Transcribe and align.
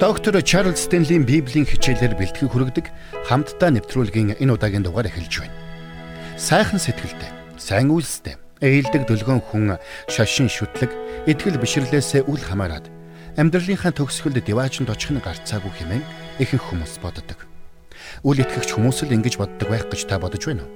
Доктор 0.00 0.40
Чарлз 0.40 0.88
Стенлийн 0.88 1.28
Библийн 1.28 1.68
хичээлээр 1.68 2.16
бэлтгэх 2.16 2.48
хүргэдэг 2.48 2.88
хамтдаа 3.28 3.68
нэвтрүүлгийн 3.68 4.40
энэ 4.40 4.56
удаагийн 4.56 4.80
дугаар 4.80 5.12
эхэлж 5.12 5.44
байна. 5.44 5.52
Сайхан 6.40 6.80
сэтгэлтэй, 6.80 7.28
сайн 7.60 7.92
үйлстэй, 7.92 8.40
ээлдэг 8.64 9.04
дөлгөөн 9.04 9.44
хүн 9.44 9.76
шашин 10.08 10.48
шүтлэг, 10.48 10.88
итгэл 11.28 11.60
бишрлээсээ 11.60 12.24
үл 12.32 12.40
хамааран 12.40 12.88
амьдралынхаа 13.36 13.92
төгсгөлд 13.92 14.40
диваачнд 14.40 14.88
очих 14.88 15.12
нь 15.12 15.20
гарцаагүй 15.20 15.68
хэмээн 15.68 16.04
ихэнх 16.40 16.64
хүмүүс 16.64 16.96
боддог. 17.04 17.44
Үл 18.24 18.40
итгэгч 18.40 18.72
хүмүүс 18.72 19.04
л 19.04 19.12
ингэж 19.12 19.36
боддог 19.36 19.68
байх 19.68 19.84
гэж 19.92 20.08
та 20.08 20.16
бодож 20.16 20.48
байна 20.48 20.64
уу? 20.64 20.72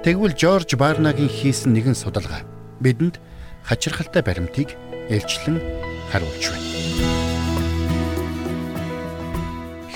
Тэгвэл 0.00 0.32
Жорж 0.32 0.72
Барнагийн 0.80 1.28
хийсэн 1.28 1.76
нэгэн 1.76 1.92
судалгаа 1.92 2.48
бидэнд 2.80 3.20
хачирхалтай 3.68 4.24
баримтыг 4.24 4.80
ээлжлэн 5.12 5.60
харуулж 6.08 6.44
байна. 6.48 7.25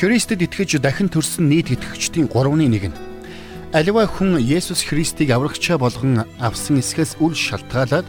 Христэд 0.00 0.40
итгэж 0.48 0.80
дахин 0.80 1.12
төрсөн 1.12 1.52
нийт 1.52 1.68
итгэгчдийн 1.76 2.32
3-ны 2.32 2.72
нэг 2.72 2.88
нь 2.88 2.96
аливаа 3.76 4.08
хүн 4.08 4.40
Есүс 4.40 4.88
Христийг 4.88 5.28
аврагчаа 5.28 5.76
болгон 5.76 6.24
авсан 6.40 6.80
эсхээс 6.80 7.20
үл 7.20 7.36
шалтгаалаад 7.36 8.08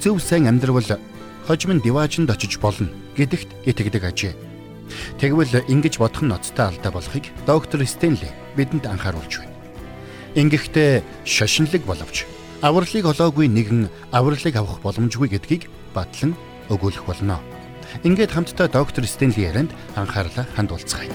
зөв 0.00 0.16
сайн 0.24 0.48
амьдрал 0.48 0.80
хожим 1.44 1.76
диваажинд 1.84 2.32
очиж 2.32 2.56
болно 2.56 2.88
гэдэгт 3.20 3.68
итгэдэг 3.68 4.04
ажээ. 4.08 4.32
Тэгвэл 5.20 5.60
ингэж 5.68 6.00
бодох 6.00 6.24
нь 6.24 6.32
ноцтой 6.32 6.72
алдаа 6.72 6.88
болохыг 6.96 7.28
доктор 7.44 7.84
Стенли 7.84 8.32
бидэнд 8.56 8.88
анхааруулж 8.88 9.44
байна. 9.44 9.52
Ингэхдээ 10.40 11.04
шашинлаг 11.28 11.84
боловч 11.84 12.24
авралыг 12.64 13.04
олоогүй 13.12 13.52
нэгэн 13.52 13.92
авралыг 14.08 14.56
авах 14.56 14.80
боломжгүй 14.80 15.28
гэдгийг 15.36 15.68
батлан 15.92 16.32
өгүүлэх 16.72 17.04
болно. 17.04 17.44
Ингээд 18.04 18.32
хамтдаа 18.32 18.68
доктор 18.68 19.06
Стенли 19.06 19.40
ярианд 19.40 19.72
анхаарлаа 19.96 20.44
хандуулцгаая. 20.52 21.08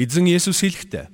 Эзэн 0.00 0.26
Есүс 0.26 0.64
хэлэхдээ 0.64 1.12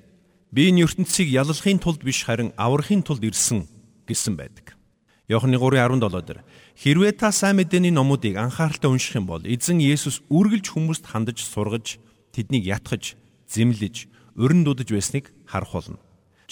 би 0.54 0.70
энэ 0.70 0.86
ертөнцийг 0.86 1.26
яллахын 1.26 1.82
тулд 1.82 2.06
биш 2.06 2.22
харин 2.22 2.54
аврахын 2.54 3.02
тулд 3.02 3.20
ирсэн 3.26 3.66
гэсэн 4.06 4.38
байдаг. 4.38 4.78
Иохны 5.26 5.58
3:17 5.58 6.22
дээр 6.22 6.40
хэрвээ 6.78 7.12
та 7.18 7.34
сайн 7.34 7.58
мэдээний 7.58 7.90
номуудыг 7.90 8.38
анхааралтай 8.38 8.86
унших 8.86 9.18
юм 9.18 9.26
бол 9.26 9.42
эзэн 9.42 9.82
Есүс 9.82 10.22
үргэлж 10.30 10.70
хүмүүст 10.70 11.02
хандаж 11.10 11.42
сургаж 11.42 11.98
тэднийг 12.36 12.68
ятгах, 12.68 13.16
зэмлэж, 13.48 14.12
урин 14.36 14.68
дудаж 14.68 14.92
байсныг 14.92 15.32
харах 15.48 15.72
болно. 15.72 15.98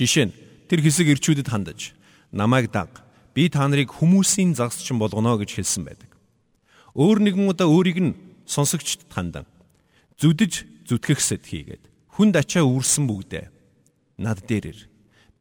Жишээ 0.00 0.32
нь 0.32 0.36
тэр 0.72 0.80
хэсэг 0.80 1.12
ирчүүдэд 1.12 1.52
хандаж 1.52 1.92
намайг 2.32 2.72
даг. 2.72 3.04
Би 3.36 3.52
та 3.52 3.68
нарыг 3.68 3.92
хүмүүсийн 3.92 4.56
загсчин 4.56 4.96
болгоно 4.96 5.36
гэж 5.36 5.60
хэлсэн 5.60 5.84
байдаг. 5.84 6.10
Өөр 6.96 7.20
нэгэн 7.20 7.50
удаа 7.50 7.68
өөрийг 7.68 7.98
нь 8.00 8.16
сонсогчдод 8.46 9.10
хандан 9.10 9.46
зүдэж 10.16 10.86
зүтгэхсэд 10.86 11.42
хийгээд 11.42 11.84
хүнд 12.14 12.38
ачаа 12.38 12.62
үүрсэн 12.62 13.04
бүгдээ 13.10 13.50
над 14.22 14.46
дээр 14.46 14.70
ир. 14.70 14.80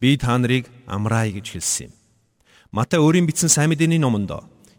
Би 0.02 0.18
та 0.18 0.34
нарыг 0.36 0.68
амраая 0.90 1.30
гэж 1.30 1.54
хэлсэн 1.54 1.88
юм. 1.88 1.94
Матай 2.74 2.98
өөрийн 2.98 3.30
бичсэн 3.30 3.54
сайн 3.54 3.70
мэдээний 3.70 4.02
номонд 4.02 4.34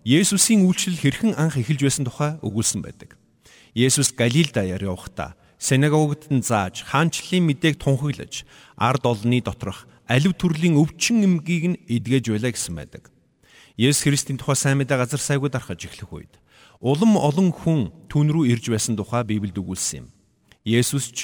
Есүсийн 0.05 0.67
үйлчлэл 0.69 1.01
хэрхэн 1.01 1.33
анх 1.41 1.57
эхэлж 1.57 1.81
байсан 1.81 2.05
тухай 2.05 2.37
өгүүлсэн 2.45 2.85
байдаг. 2.85 3.17
Есүс 3.73 4.13
Галил 4.13 4.53
даяар 4.53 4.85
явхдаа 4.85 5.33
синагогт 5.65 6.29
нь 6.29 6.45
зааж 6.45 6.85
хаанчлалын 6.85 7.49
мэдээг 7.49 7.81
тунхаглаж 7.81 8.45
ард 8.77 9.05
олны 9.09 9.41
доторх 9.41 9.89
алив 10.05 10.37
төрлийн 10.37 10.77
өвчин 10.77 11.25
эмгийг 11.25 11.65
нь 11.73 11.81
эдгэж 11.89 12.25
байлаа 12.29 12.53
гэсэн 12.53 12.75
байдаг. 12.77 13.09
Есүс 13.81 14.05
Христийн 14.05 14.37
тухай 14.37 14.61
сайн 14.61 14.77
мэдээ 14.85 15.01
газар 15.01 15.23
сайгүй 15.25 15.49
дарахж 15.49 15.89
эхлэх 15.89 16.13
үед 16.13 16.33
улам 16.85 17.17
олон 17.17 17.49
хүн 17.49 17.89
түн 18.13 18.29
рүү 18.29 18.53
ирж 18.53 18.69
байсан 18.69 18.93
тухай 18.93 19.25
Библиэд 19.25 19.57
өгүүлсэн 19.57 20.05
юм. 20.05 20.07
Есүс 20.69 21.09
ч 21.17 21.19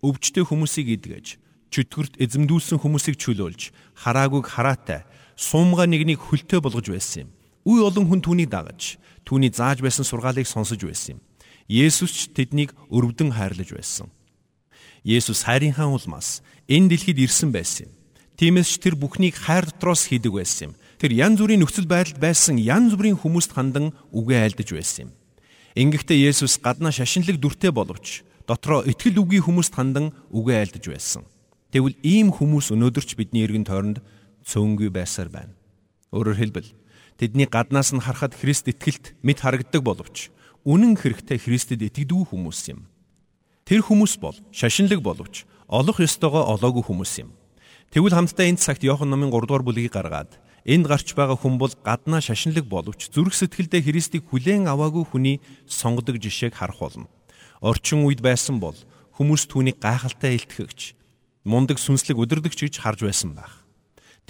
өвчтөе 0.00 0.48
хүмүүсийг 0.48 0.88
эдгэж, 0.96 1.36
чөтгөрт 1.68 2.16
эзэмдүүлсэн 2.16 2.80
хүмүүсийг 2.80 3.20
чөлөөлж, 3.20 3.76
хараагүйг 3.92 4.48
хараатай, 4.48 5.04
суумга 5.36 5.84
нэгнийг 5.84 6.16
хөлтөө 6.16 6.64
болгож 6.64 6.88
байсан 6.88 7.28
юм. 7.28 7.30
Үе 7.68 7.84
олон 7.84 8.08
хүн 8.08 8.24
түүнийг 8.24 8.48
дагаж, 8.48 8.96
түүний 9.28 9.52
зааж 9.52 9.84
байсан 9.84 10.02
сургаалыг 10.02 10.48
сонсож 10.48 10.80
байсан 10.80 11.16
юм. 11.16 11.20
Есүс 11.68 12.12
ч 12.12 12.20
тэднийг 12.34 12.74
өрөвдөн 12.90 13.34
хайрлаж 13.36 13.70
байсан. 13.74 14.08
Есүс 15.04 15.46
хайрынхаа 15.46 15.90
улмаас 15.90 16.42
энэ 16.70 16.94
дэлхийд 16.94 17.18
ирсэн 17.22 17.50
байсан 17.50 17.90
юм. 17.90 17.92
Тиймээс 18.38 18.68
ч 18.74 18.74
тэр 18.82 18.94
бүхнийг 18.98 19.38
хайр 19.38 19.66
дотроос 19.66 20.10
хийдэг 20.10 20.32
байсан 20.34 20.72
юм. 20.72 20.78
Тэр 20.98 21.12
янз 21.14 21.38
бүрийн 21.42 21.62
нөхцөл 21.62 21.90
байдалд 21.90 22.18
байсан 22.22 22.58
янз 22.58 22.94
бүрийн 22.94 23.18
хүмүүст 23.18 23.54
хандан 23.54 23.94
үгээ 24.14 24.38
айлдаж 24.46 24.68
байсан 24.70 25.10
юм. 25.10 25.10
Ингэхдээ 25.74 26.30
Есүс 26.30 26.58
гаднаа 26.62 26.94
шашинлаг 26.94 27.38
дүртэй 27.42 27.70
боловч 27.74 28.22
дотроо 28.46 28.84
итгэл 28.86 29.22
үгийн 29.22 29.46
хүмүүст 29.46 29.74
хандан 29.74 30.12
үгээ 30.30 30.58
айлдаж 30.58 30.84
байсан. 30.86 31.22
Тэгвэл 31.72 31.96
ийм 32.04 32.28
хүмүүс 32.34 32.70
өнөөдөр 32.76 33.04
ч 33.06 33.16
бидний 33.16 33.46
эргэн 33.46 33.64
тойронд 33.64 33.98
цөөнгүй 34.44 34.92
байсаар 34.92 35.32
байна. 35.32 35.56
Өөрөөр 36.12 36.36
хэлбэл 36.36 36.70
тэдний 37.16 37.48
гаднаас 37.48 37.96
нь 37.96 38.04
харахад 38.04 38.36
Христ 38.36 38.68
итгэлт 38.68 39.16
мэд 39.24 39.40
харагддаг 39.40 39.80
боловч 39.80 40.28
үнэн 40.62 40.94
хэрэгтээ 40.94 41.38
Христэд 41.42 41.82
итгэдэггүй 41.82 42.30
хүмүүс 42.30 42.60
юм. 42.70 42.86
Тэр 43.66 43.82
хүмүүс 43.82 44.14
бол 44.22 44.38
шашинлаг 44.54 45.02
боловч 45.02 45.42
олох 45.66 45.98
ёстойгоо 45.98 46.54
олоогүй 46.54 46.86
хүмүүс 46.86 47.12
юм. 47.26 47.34
Тэгвэл 47.90 48.14
хамтдаа 48.14 48.46
энэ 48.46 48.62
цагт 48.62 48.86
Иохан 48.86 49.10
номын 49.10 49.34
3 49.34 49.50
дугаар 49.50 49.66
бүлгийг 49.66 49.90
гаргаад 49.90 50.38
энд 50.62 50.86
гарч 50.86 51.18
байгаа 51.18 51.34
хүн 51.34 51.58
бол 51.58 51.74
гаднаа 51.82 52.22
шашинлаг 52.22 52.70
боловч 52.70 53.10
зүрх 53.10 53.34
сэтгэлдээ 53.34 53.82
Христийг 53.82 54.30
хүлээн 54.30 54.70
аваагүй 54.70 55.02
хүний 55.02 55.36
сонгодог 55.66 56.22
жишээг 56.22 56.54
харах 56.54 56.78
болно. 56.78 57.10
Орчин 57.58 58.06
үед 58.06 58.22
байсан 58.22 58.62
бол 58.62 58.78
хүмүүс 59.18 59.50
түүнийг 59.50 59.82
гайхалтай 59.82 60.38
илтгэгч, 60.38 60.94
мундаг 61.42 61.82
сүнслэг 61.82 62.16
өдөрдөгч 62.22 62.70
гэж 62.70 62.74
харж 62.78 63.02
байсан 63.02 63.34
байх. 63.34 63.66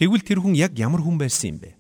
Тэгвэл 0.01 0.25
тэр 0.25 0.41
хүн 0.41 0.57
яг 0.57 0.73
ямар 0.81 1.05
хүн 1.05 1.21
байсан 1.21 1.55
юм 1.55 1.59
бэ? 1.61 1.77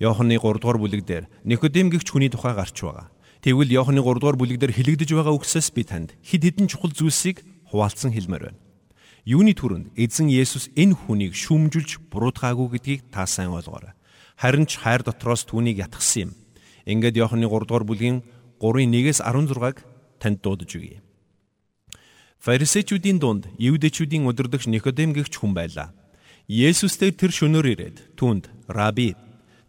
Иохны 0.00 0.40
3 0.40 0.56
дугаар 0.56 0.80
бүлэг 0.80 1.04
дээр 1.04 1.28
Никодим 1.44 1.92
гихч 1.92 2.08
хүний 2.08 2.32
тухай 2.32 2.56
гарч 2.56 2.80
байгаа. 2.80 3.11
Тэгвэл 3.42 3.74
Иохны 3.74 3.98
3 3.98 4.22
дугаар 4.22 4.38
бүлэг 4.38 4.62
дээр 4.62 4.70
хэлэгдэж 4.70 5.18
байгаа 5.18 5.34
үгсээс 5.34 5.74
би 5.74 5.82
танд 5.82 6.14
хэд 6.22 6.46
хэдэн 6.46 6.70
чухал 6.70 6.94
зүйлсийг 6.94 7.42
хуваалцсан 7.74 8.14
хэлмээр 8.14 8.54
байна. 8.54 8.62
Юуны 9.26 9.50
түрүүнд 9.58 9.98
эзэн 9.98 10.30
Есүс 10.30 10.70
энэ 10.78 10.94
хүнийг 10.94 11.34
шүүмжилж 11.34 12.06
буруутгаагүй 12.06 12.78
гэдгийг 12.78 13.10
та 13.10 13.26
сайн 13.26 13.50
ойлгоорой. 13.50 13.98
Харин 14.38 14.70
ч 14.70 14.78
хайр 14.78 15.02
дотроос 15.02 15.42
түүнийг 15.42 15.82
ятгсан 15.82 16.30
юм. 16.30 16.38
Ингээд 16.86 17.18
Иохны 17.18 17.50
3 17.50 17.66
дугаар 17.66 17.82
бүлгийн 17.82 18.22
3-ын 18.62 18.94
1-ээс 18.94 19.18
16-г 19.26 19.82
танд 20.22 20.38
дуудаж 20.38 20.70
өгье. 20.78 21.02
Фарисеучүүдийн 22.46 23.18
дунд 23.18 23.50
Евдэчүүдийн 23.58 24.22
өдөрдөгч 24.22 24.70
Никодем 24.70 25.18
гэгч 25.18 25.42
хүн 25.42 25.50
байлаа. 25.50 25.90
Есүстэй 26.46 27.10
тэр 27.10 27.34
шөнөөр 27.34 27.74
ирээд 27.74 28.14
түүнд 28.14 28.70
"Раби, 28.70 29.18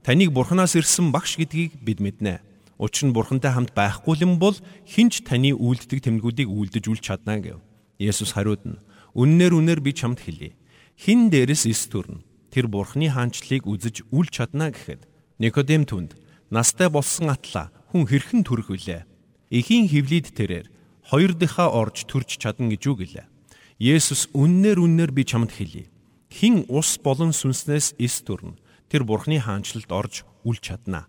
таныг 0.06 0.30
Бурханаас 0.30 0.78
ирсэн 0.78 1.10
багш 1.10 1.42
гэдгийг 1.42 1.82
бид 1.82 1.98
мэднэ." 1.98 2.53
Учир 2.84 3.08
нь 3.08 3.16
бурхантай 3.16 3.56
хамт 3.56 3.72
байхгүй 3.72 4.28
юм 4.28 4.36
бол 4.44 4.60
хинч 4.84 5.24
таны 5.24 5.56
үйлддэг 5.56 6.04
тэмдгүүдийг 6.04 6.52
үйлдэж 6.52 6.84
үл 6.92 7.00
чадна 7.00 7.40
гэв. 7.40 7.64
Есүс 7.96 8.36
хариуд 8.36 8.68
нь 8.68 8.84
"Үннээр 9.16 9.56
үннээр 9.56 9.80
би 9.80 9.96
чамд 9.96 10.20
хэлье. 10.20 10.60
Хин 11.00 11.32
дээрээс 11.32 11.64
эс 11.64 11.88
төрнө. 11.88 12.28
Тэр 12.52 12.68
бурхны 12.68 13.08
хаанчлалыг 13.08 13.64
үзэж 13.64 14.04
үл 14.12 14.28
чадна 14.28 14.76
гэхэд 14.76 15.08
Никодем 15.40 15.88
түнд 15.88 16.20
настай 16.52 16.92
болсон 16.92 17.32
атла 17.32 17.72
хүн 17.96 18.04
хэрхэн 18.04 18.44
төрөх 18.44 18.68
вүлээ? 18.76 19.08
Эхийн 19.48 19.88
хөвлөд 19.88 20.36
тэрээр 20.36 20.68
хоёр 21.08 21.32
дахьаа 21.40 21.72
орж 21.72 22.04
төрж 22.04 22.36
чадна 22.36 22.68
гэж 22.68 22.84
үг 22.84 23.00
гэлээ. 23.08 23.32
Есүс 23.80 24.28
үннээр 24.36 24.84
үннээр 24.84 25.12
би 25.16 25.24
чамд 25.24 25.56
хэлье. 25.56 25.88
Хин 26.28 26.68
ус 26.68 27.00
болон 27.00 27.32
сүнснээс 27.32 27.96
эс 27.96 28.16
төрнө. 28.28 28.60
Тэр 28.92 29.08
бурхны 29.08 29.40
хаанчлалд 29.40 29.88
орж 29.88 30.28
үл 30.44 30.60
чадна 30.60 31.08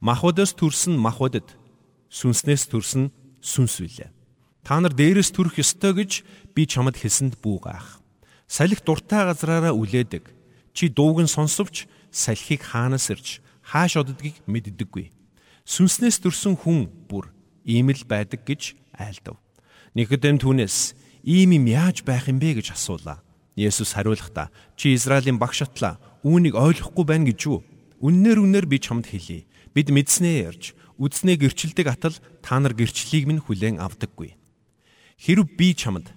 махбодоос 0.00 0.52
төрсөн 0.56 0.96
махбодод 1.00 1.56
сүнснээс 2.10 2.68
төрсөн 2.68 3.10
сүнс 3.40 3.80
билээ. 3.80 4.10
Та 4.66 4.80
нар 4.80 4.92
дээрээс 4.92 5.30
төрөх 5.30 5.62
ёстой 5.62 5.94
гэж 5.94 6.12
би 6.54 6.66
чамд 6.66 6.98
хэлсэнд 6.98 7.38
бүүгаах. 7.38 8.02
Салхи 8.50 8.82
дуртай 8.82 9.26
газраараа 9.26 9.74
үлээдэг. 9.74 10.26
Чи 10.74 10.90
дууг 10.90 11.22
нь 11.22 11.30
сонсовч 11.30 11.86
салхийг 12.10 12.62
хаанаас 12.66 13.10
ирж 13.10 13.40
хааш 13.62 14.02
оддгийг 14.02 14.42
мэддэггүй. 14.46 15.10
Сүнснээс 15.66 16.22
төрсөн 16.22 16.54
хүн 16.54 16.90
бүр 17.10 17.30
ийм 17.66 17.90
л 17.90 18.02
байдаг 18.06 18.46
гэж 18.46 18.78
айлдав. 18.94 19.38
Никодем 19.94 20.38
түүнээс 20.38 20.94
ийм 21.26 21.58
юм 21.58 21.66
яаж 21.66 22.06
байх 22.06 22.30
юм 22.30 22.38
бэ 22.38 22.62
гэж 22.62 22.76
асуулаа. 22.76 23.22
Есүс 23.56 23.96
хариулахдаа 23.96 24.52
чи 24.76 24.94
Израилийн 24.94 25.40
багш 25.40 25.64
атлаа 25.64 25.98
үүнийг 26.22 26.54
ойлгохгүй 26.54 27.04
байна 27.08 27.26
гэж 27.32 27.40
юу? 27.48 27.64
Үннээр 28.04 28.38
үннээр 28.44 28.66
би 28.68 28.78
чамд 28.78 29.08
хэлье. 29.08 29.48
Бид 29.76 29.92
мэдснээ 29.92 30.48
ярьж, 30.48 30.72
үдснээ 30.96 31.36
гэрчилдэг 31.36 31.84
атал 31.92 32.16
та 32.40 32.56
нар 32.56 32.72
гэрчлэлийг 32.72 33.28
минь 33.28 33.44
хүлээн 33.44 33.76
авдаггүй. 33.76 34.32
Хэрв 35.20 35.52
би 35.52 35.76
чамд 35.76 36.16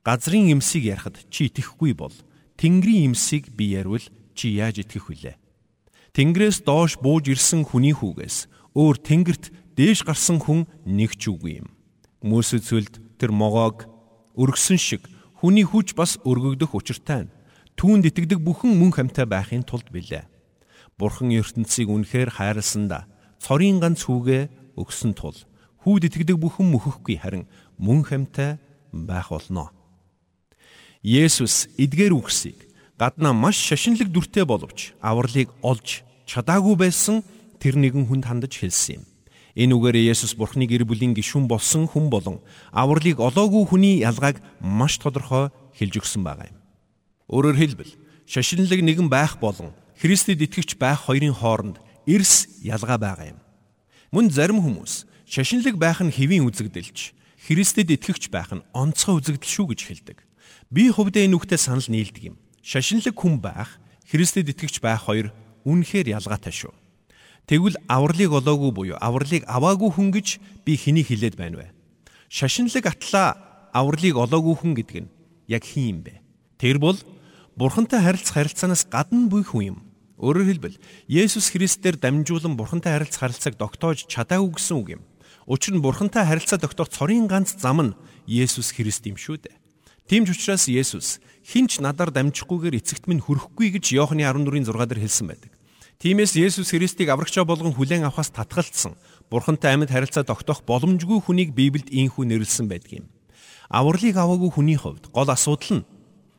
Газрын 0.00 0.56
эмсийг 0.56 0.88
ярахад 0.88 1.20
чи 1.28 1.52
итгэхгүй 1.52 1.92
бол 1.92 2.16
Тэнгэрийн 2.56 3.12
эмсийг 3.12 3.52
би 3.52 3.76
яривал 3.76 4.00
чи 4.32 4.56
яаж 4.56 4.80
итгэх 4.80 5.12
вүлээ? 5.12 5.36
Тэнгэрээс 6.16 6.64
доош 6.64 6.96
бууж 6.96 7.28
ирсэн 7.28 7.68
хүний 7.68 7.92
хүүгээс 7.92 8.48
өөр 8.72 8.96
тэнгэрт 9.04 9.44
дээш 9.76 10.08
гарсан 10.08 10.40
хүн 10.40 10.64
нэг 10.88 11.20
ч 11.20 11.28
үгүй 11.28 11.60
юм. 11.60 11.68
Мөсөд 12.24 12.64
сүлд 12.64 12.94
тэр 13.20 13.36
могоог 13.36 13.84
өргсөн 14.32 14.80
шиг 14.80 15.04
хүний 15.36 15.68
хүч 15.68 15.92
бас 15.92 16.16
өргөгдөх 16.24 16.72
учиртай 16.72 17.28
түүнд 17.76 18.08
итгэдэг 18.08 18.40
бүхэн 18.40 18.72
мөн 18.80 18.96
хамтаа 18.96 19.28
байхын 19.28 19.60
тулд 19.60 19.92
билээ. 19.92 20.31
Бурхан 20.98 21.32
ертөнцийг 21.32 21.88
үнэхээр 21.88 22.30
хайрласанда 22.36 23.06
цорын 23.42 23.80
ганц 23.80 24.06
хүүгээ 24.06 24.76
өгсөн 24.78 25.12
тул 25.16 25.36
хүүд 25.82 26.06
итгэдэг 26.08 26.38
бүхэн 26.38 26.68
мөхөхгүй 26.70 27.18
харин 27.18 27.44
мөн 27.78 28.06
хамтаа 28.06 28.62
байх 28.92 29.34
болно. 29.34 29.74
Есүс 31.02 31.66
эдгээр 31.74 32.14
үгсийг 32.14 32.70
гаднаа 32.94 33.34
маш 33.34 33.58
шашинлаг 33.58 34.14
дүртэй 34.14 34.46
боловч 34.46 34.94
авралыг 35.02 35.50
олж 35.66 36.06
чадаагүй 36.30 36.76
байсан 36.78 37.26
тэр 37.58 37.74
нэгэн 37.74 38.06
хүнд 38.06 38.24
хандаж 38.30 38.54
хэлсэн 38.62 39.02
юм. 39.02 39.04
Энэ 39.58 39.74
үгээр 39.74 39.96
Есүс 40.14 40.38
Бурхны 40.38 40.70
гэр 40.70 40.86
бүлийн 40.86 41.12
гишүүн 41.12 41.50
болсон 41.50 41.90
хүн 41.90 42.08
болон 42.08 42.38
авралыг 42.70 43.18
олоогүй 43.18 43.66
хүний 43.66 44.00
ялгааг 44.00 44.38
маш 44.62 44.96
тодорхой 45.02 45.50
хэлж 45.76 45.98
өгсөн 46.00 46.22
байгаа 46.22 46.48
юм. 46.48 46.58
Өөрөөр 47.28 47.58
хэлбэл 47.58 47.92
шашинлаг 48.24 48.80
нэгэн 48.80 49.10
байх 49.10 49.36
болон 49.42 49.74
Христэд 50.02 50.42
итгэвч 50.42 50.82
байх 50.82 51.06
хоёрын 51.06 51.30
хооронд 51.30 51.78
эрс 52.10 52.50
ялгаа 52.58 52.98
байгаа 52.98 53.38
юм. 53.38 53.40
Мөн 54.10 54.34
зарим 54.34 54.58
хүмүүс 54.58 55.06
шашинлаг 55.30 55.78
байх 55.78 56.02
нь 56.02 56.10
хэвийн 56.10 56.42
үзэгдэлч 56.42 57.14
Христэд 57.46 57.86
итгэвч 57.94 58.26
байх 58.34 58.50
нь 58.50 58.66
онцгой 58.74 59.22
үзэгдэл 59.22 59.46
шүү 59.46 59.66
гэж 59.70 59.80
хэлдэг. 59.86 60.18
Би 60.74 60.90
хувьдаа 60.90 61.22
энэ 61.22 61.38
үгтэй 61.38 61.54
санал 61.54 61.86
нийлдэг 61.86 62.34
юм. 62.34 62.36
Шашинлаг 62.66 63.14
хүн 63.14 63.38
байх, 63.38 63.78
Христэд 64.10 64.50
итгэгч 64.50 64.82
байх 64.82 65.06
хоёр 65.06 65.30
үнэхээр 65.62 66.18
ялгаатай 66.18 66.50
шүү. 66.50 66.74
Тэгвэл 67.46 67.78
авралыг 67.86 68.42
олоогүй 68.42 68.70
буюу 68.74 68.98
авралыг 68.98 69.46
аваагүй 69.46 69.90
хүн 69.94 70.10
гэж 70.10 70.42
би 70.66 70.82
хэнийг 70.82 71.14
хэлээд 71.14 71.38
байна 71.38 71.62
вэ? 71.62 71.70
Шашинлаг 72.26 72.90
атлаа 72.90 73.38
авралыг 73.70 74.18
олоогүй 74.18 74.66
хүн 74.66 74.74
гэдэг 74.82 74.98
нь 75.06 75.12
яг 75.46 75.62
хин 75.62 75.86
юм 75.94 75.98
бэ? 76.02 76.18
Тэр 76.58 76.82
бол 76.82 76.98
Бурхантай 77.54 78.02
харилцах 78.02 78.34
харилцаанаас 78.34 78.82
гадна 78.90 79.30
буй 79.30 79.46
хүн 79.46 79.78
юм. 79.78 79.91
Өөрөөр 80.22 80.46
хэлбэл 80.54 80.78
Есүс 81.10 81.50
Христээр 81.50 81.98
дамжуулан 81.98 82.54
Бурхантай 82.54 82.94
харилцах 82.94 83.26
харилцааг 83.26 83.58
тогтоож 83.58 84.06
чадаагүй 84.06 84.54
гэсэн 84.54 84.76
үг 84.78 84.88
юм. 84.94 85.02
Учир 85.50 85.74
нь 85.74 85.82
Бурхантай 85.82 86.22
харилцаа 86.22 86.62
тогтоох 86.62 86.94
цорын 86.94 87.26
ганц 87.26 87.58
зам 87.58 87.82
нь 87.82 87.96
Есүс 88.30 88.70
Христ 88.70 89.02
юм 89.10 89.18
шүү 89.18 89.42
дээ. 89.42 89.58
Тийм 90.06 90.22
ч 90.22 90.38
учраас 90.38 90.70
Есүс 90.70 91.18
хинч 91.42 91.82
надаар 91.82 92.14
дамжихгүйгээр 92.14 92.78
эцэгт 92.78 93.10
минь 93.10 93.18
хүрэхгүй 93.18 93.74
гэж 93.74 93.98
Иохны 93.98 94.22
14-ийн 94.22 94.62
6 94.70 94.86
дээр 94.86 95.02
хэлсэн 95.02 95.26
байдаг. 95.26 95.50
Тиймээс 95.98 96.38
Есүс 96.38 96.70
Христийг 96.70 97.10
аврагчаа 97.10 97.42
болгон 97.42 97.74
хүлээн 97.74 98.06
авахаас 98.06 98.30
татгалцсан 98.30 98.94
Бурхантай 99.26 99.74
амьд 99.74 99.90
харилцаа 99.90 100.22
тогтоох 100.22 100.62
боломжгүй 100.62 101.18
хүнийг 101.18 101.50
Библиэд 101.50 101.90
ийхүү 101.90 102.30
нэрлсэн 102.30 102.70
байдаг 102.70 103.02
юм. 103.02 103.06
Авралыг 103.66 104.14
аваагүй 104.14 104.54
хүний 104.54 104.78
хувьд 104.78 105.10
гол 105.10 105.30
асуудал 105.34 105.82
нь 105.82 105.86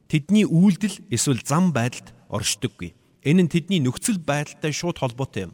тэдний 0.07 0.47
үйлдэл 0.47 1.03
эсвэл 1.11 1.43
зам 1.43 1.75
байдалд 1.75 2.15
оршдоггүй. 2.31 2.95
Энэ 3.23 3.47
нь 3.47 3.51
тэдний 3.51 3.79
нөхцөл 3.79 4.19
байдалтай 4.19 4.75
шууд 4.75 4.99
холбоотой 4.99 5.47
юм. 5.47 5.53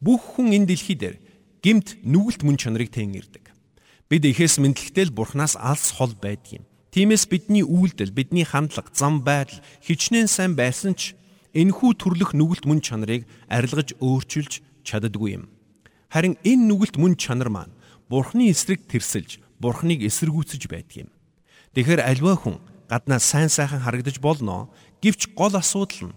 Бүх 0.00 0.40
хүн 0.40 0.56
энэ 0.56 0.72
дэлхий 0.72 0.96
дээр 0.96 1.16
гимт 1.60 2.00
нүгэлт 2.00 2.40
мөн 2.40 2.56
чанарыг 2.56 2.88
тэнгэрдэг. 2.88 3.52
Бид 4.08 4.22
ихээс 4.24 4.56
мэдлэгтэй 4.56 5.12
л 5.12 5.16
Бурханаас 5.16 5.60
алс 5.60 5.92
хол 5.92 6.16
байдаг 6.16 6.62
юм. 6.62 6.64
Тиймээс 6.96 7.28
бидний 7.28 7.60
үйлдэл, 7.60 8.16
бидний 8.16 8.48
хандлага, 8.48 8.88
зам 8.96 9.20
байдал 9.20 9.60
хичнээн 9.84 10.30
сайн 10.30 10.56
байсан 10.56 10.96
ч 10.96 11.12
энэхүү 11.52 12.00
төрлөх 12.00 12.32
нүгэлт 12.32 12.64
мөн 12.64 12.80
чанарыг 12.80 13.28
арилгаж 13.52 13.92
өөрчилж 14.00 14.64
чаддаггүй 14.80 15.36
юм. 15.36 15.52
Харин 16.08 16.40
энэ 16.40 16.64
нүгэлт 16.64 16.96
мөн 16.96 17.20
чанар 17.20 17.52
маань 17.52 17.76
Бурхны 18.08 18.48
эсрэг 18.48 18.88
тэрсэлж, 18.88 19.42
Бурхныг 19.60 20.00
эсэргүүцэж 20.06 20.62
байдаг 20.70 20.96
юм. 21.04 21.10
Тэгэхээр 21.76 22.00
альва 22.00 22.38
хүн 22.38 22.56
гаднаа 22.88 23.20
сайн 23.20 23.50
сайхан 23.52 23.82
харагдаж 23.84 24.22
болно, 24.22 24.70
гэвч 25.02 25.34
гол 25.34 25.52
асуудал 25.58 26.08
нь 26.08 26.16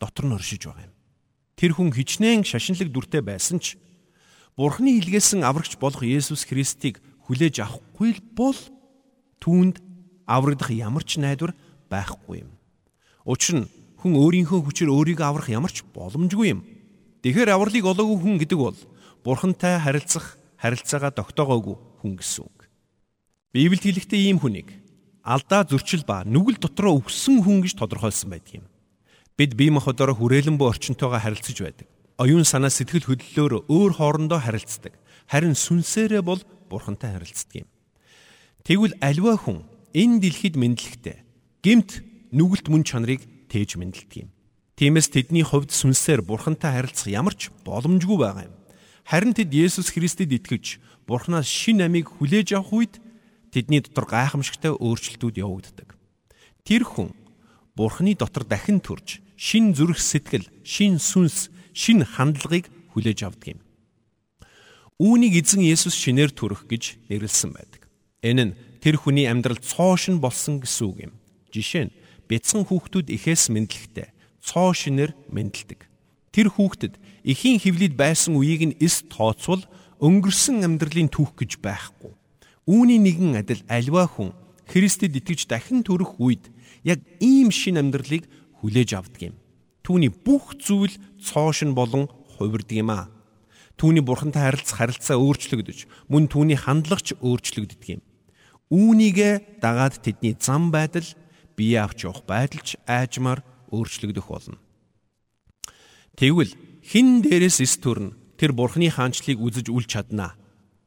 дотор 0.00 0.26
нь 0.28 0.36
оршиж 0.36 0.66
байгаа 0.66 0.88
юм. 0.88 0.94
Тэр 1.56 1.72
хүн 1.76 1.90
хичнээн 1.92 2.44
шашинлаг 2.44 2.92
дүртэй 2.92 3.22
байсан 3.24 3.58
ч 3.60 3.80
Бурхны 4.56 4.96
илгээсэн 4.96 5.44
аврагч 5.44 5.76
болох 5.76 6.00
Есүс 6.00 6.48
Христийг 6.48 7.04
хүлээж 7.28 7.60
авахгүй 7.60 8.16
бол 8.32 8.56
түүнд 9.44 9.84
аврагдах 10.24 10.72
ямар 10.72 11.04
ч 11.04 11.20
найдвар 11.20 11.52
байхгүй 11.92 12.48
юм. 12.48 12.56
Учир 13.28 13.60
нь 13.60 13.70
хүн 14.00 14.16
өөрийнхөө 14.16 14.64
хүчээр 14.64 14.88
өөрийгөө 14.88 15.26
аврах 15.28 15.52
ямар 15.52 15.68
ч 15.68 15.84
боломжгүй 15.92 16.56
юм. 16.56 16.64
Тэгэхээр 17.20 17.52
авралыг 17.52 17.84
олоогүй 17.84 18.16
хүн 18.16 18.36
гэдэг 18.40 18.58
бол 18.58 18.78
бурхантай 19.20 19.76
харилцах 19.76 20.40
харилцаагаа 20.56 21.12
тогтоогоогүй 21.12 21.76
хүн 22.00 22.12
гэсэн 22.16 22.48
үг. 22.48 22.58
Библиэд 23.52 23.84
хэлэхдээ 23.84 24.20
ийм 24.30 24.40
хүнийг 24.40 24.72
алдаа 25.26 25.66
зөрчил 25.66 26.06
ба 26.06 26.22
нүгэл 26.22 26.62
дотроо 26.62 27.02
өвсөн 27.02 27.42
хүн 27.42 27.66
гэж 27.66 27.74
тодорхойлсон 27.76 28.30
байдаг 28.30 28.62
юм. 28.62 28.66
Бид 29.36 29.52
бие 29.52 29.68
махбодоор 29.68 30.16
хүрээлэн 30.16 30.56
буй 30.56 30.72
орчинтойгоо 30.72 31.20
харилцаж 31.20 31.60
байдаг. 31.60 31.86
Оюун 32.16 32.48
санаа 32.48 32.72
сэтгэл 32.72 33.04
хөдлөлөөр 33.04 33.68
өөр 33.68 33.92
хоорондоо 34.00 34.40
харилцдаг. 34.40 34.96
Харин 35.28 35.52
сүнсээрээ 35.52 36.24
бол 36.24 36.40
бурхантай 36.72 37.12
харилцдаг 37.12 37.68
юм. 37.68 37.68
Тэгвэл 38.64 38.96
альва 39.04 39.36
хүн 39.36 39.68
энэ 39.92 40.24
дэлхийд 40.24 40.56
мэдлэгтэй 40.56 41.20
гемт 41.60 42.00
нүгэлт 42.32 42.72
мөн 42.72 42.88
чанарыг 42.88 43.28
тээж 43.52 43.76
мэдлдэг 43.76 44.24
юм. 44.24 44.32
Тиймээс 44.80 45.12
тэдний 45.12 45.44
хувьд 45.44 45.68
сүнсээр 45.68 46.24
бурхантай 46.24 46.72
харилцах 46.72 47.12
ямар 47.12 47.36
ч 47.36 47.52
боломжгүй 47.60 48.16
байгаа 48.16 48.48
юм. 48.48 48.56
Харин 49.04 49.36
тэд 49.36 49.52
Есүс 49.52 49.92
Христэд 49.92 50.32
итгэж 50.32 50.80
бурхнаас 51.04 51.44
шин 51.44 51.84
амийг 51.84 52.08
хүлээж 52.08 52.56
авах 52.56 52.72
үед 52.72 52.94
тэдний 53.52 53.84
дотор 53.84 54.08
гайхамшигтай 54.08 54.72
өөрчлөлтүүд 54.72 55.36
явагддаг. 55.44 55.92
Тэр 56.64 56.88
хүн 56.88 57.12
бурхны 57.76 58.16
дотор 58.16 58.48
дахин 58.48 58.80
төрж 58.80 59.25
шин 59.36 59.76
зүрх 59.76 60.00
сэтгэл, 60.00 60.48
шин 60.64 60.98
сүнс, 60.98 61.52
шин 61.76 62.02
хандлагыг 62.04 62.72
хүлээж 62.96 63.28
авдаг 63.28 63.56
юм. 63.56 63.60
Үүнийг 64.96 65.44
эзэн 65.44 65.60
Есүс 65.60 65.92
шинээр 65.92 66.32
төрөх 66.32 66.64
гэж 66.64 66.96
нэрлсэн 67.12 67.52
байдаг. 67.52 67.84
Энэ 68.24 68.44
нь 68.48 68.56
тэр 68.80 68.96
хүний 68.96 69.28
амьдрал 69.28 69.60
цоошин 69.60 70.24
болсон 70.24 70.64
гэсэн 70.64 70.84
үг 70.88 70.98
юм. 71.04 71.12
Жишээ 71.52 71.92
нь 71.92 71.96
бяцхан 72.32 72.64
хүүхдүүд 72.64 73.12
ихээс 73.12 73.52
мэдлэгтэй 73.52 74.08
цоо 74.40 74.72
шинээр 74.72 75.12
мэдлдэг. 75.28 75.84
Тэр 76.32 76.48
хүүхдэд 76.48 76.96
эхийн 77.28 77.60
хөвлөд 77.60 77.92
байсан 77.92 78.40
үеийг 78.40 78.62
нь 78.72 78.78
эс 78.80 79.04
тооцвол 79.04 79.68
өнгөрсөн 80.00 80.64
амьдралын 80.64 81.12
түүх 81.12 81.36
гэж 81.36 81.60
байхгүй. 81.60 82.12
Үүний 82.64 82.96
нэгэн 82.96 83.40
адил 83.40 83.62
альва 83.68 84.08
хүн 84.08 84.32
Христэд 84.66 85.12
итгэж 85.12 85.46
дахин 85.46 85.84
төрөх 85.86 86.18
үед 86.18 86.50
яг 86.82 87.02
ийм 87.22 87.52
шин 87.54 87.78
амьдралыг 87.78 88.26
хүлээж 88.66 88.98
авдаг 88.98 89.30
юм. 89.30 89.34
Түүний 89.86 90.10
бүх 90.10 90.58
зүйл 90.58 90.90
цоошин 91.22 91.70
болон 91.78 92.10
хувирдаг 92.34 92.74
юм 92.74 92.90
аа. 92.90 93.06
Түүний 93.78 94.02
бурхантай 94.02 94.50
харилцах 94.50 94.82
харилцаа 94.82 95.14
өөрчлөгдөж, 95.22 96.10
мөн 96.10 96.26
түүний 96.26 96.58
хандлагч 96.58 97.14
өөрчлөгддөг 97.22 97.86
юм. 97.94 98.02
Үүнийгэ 98.74 99.62
дагаад 99.62 100.02
тэдний 100.02 100.34
зам 100.34 100.74
байдал 100.74 101.06
бие 101.54 101.78
авч 101.78 102.10
явах 102.10 102.26
байдалч 102.26 102.74
айжмаар 102.90 103.46
өөрчлөгдөх 103.70 104.26
болно. 104.26 104.58
Тэгвэл 106.18 106.50
хин 106.82 107.22
дээрээс 107.22 107.62
эс 107.62 107.78
төрн 107.78 108.18
тэр 108.34 108.50
бурхны 108.56 108.90
хаанчлыг 108.90 109.38
үзэж 109.38 109.70
үл 109.70 109.86
чаднаа 109.86 110.34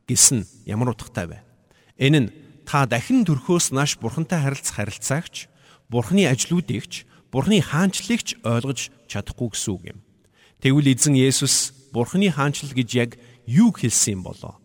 гэсэн 0.10 0.44
ямар 0.68 0.92
утгатай 0.92 1.30
вэ? 1.30 1.40
Энэ 2.02 2.20
нь 2.20 2.30
та 2.66 2.84
дахин 2.90 3.24
төрхөөс 3.24 3.72
нааш 3.72 4.02
бурхантай 4.02 4.42
харилцах 4.42 4.82
харилцаагч, 4.82 5.48
бурхны 5.90 6.26
ажлуудыгч, 6.26 7.09
бурхны 7.32 7.62
хаанчлыгч 7.62 8.42
ойлгож 8.44 8.90
чадахгүй 9.08 9.50
гэсэн 9.54 9.72
үг 9.74 9.84
юм. 9.94 10.00
Тэгвэл 10.62 10.92
эзэн 10.94 11.16
Есүс 11.16 11.90
бурхны 11.94 12.30
хаанчлал 12.34 12.74
гэж 12.74 12.90
яг 12.98 13.12
юу 13.46 13.74
хэлсэн 13.74 14.20
юм 14.20 14.22
болоо? 14.26 14.58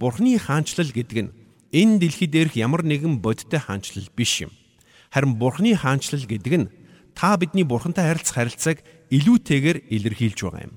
Бурхны 0.00 0.38
хаанчлал 0.40 0.88
гэдэг 0.88 1.18
нь 1.20 1.32
энэ 1.76 2.00
дэлхий 2.00 2.28
дээрх 2.28 2.56
ямар 2.56 2.82
нэгэн 2.82 3.20
бодиттой 3.20 3.60
хаанчлал 3.60 4.08
биш 4.16 4.40
юм. 4.40 4.52
Харин 5.10 5.36
Бурхны 5.36 5.74
хаанчлал 5.74 6.22
гэдэг 6.22 6.54
нь 6.54 6.70
та 7.14 7.36
бидний 7.36 7.66
Бурхантай 7.66 8.06
харилцах 8.06 8.34
харилцааг 8.34 8.78
илүүтэйгээр 9.10 9.90
илэрхийлж 9.90 10.38
байгаа 10.40 10.62
юм. 10.70 10.74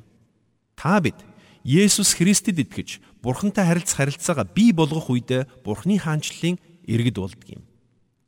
Та 0.75 0.99
бид 0.99 1.15
Есүс 1.63 2.17
Христэд 2.17 2.59
итгэж 2.59 2.99
Бурхантай 3.21 3.63
харилцах 3.63 3.97
харилцаагаа 3.97 4.49
бий 4.49 4.73
болгох 4.73 5.13
үед 5.13 5.47
Бурхны 5.63 6.01
хаанчлалын 6.01 6.57
иргэд 6.89 7.17
болдог 7.21 7.45
юм. 7.45 7.63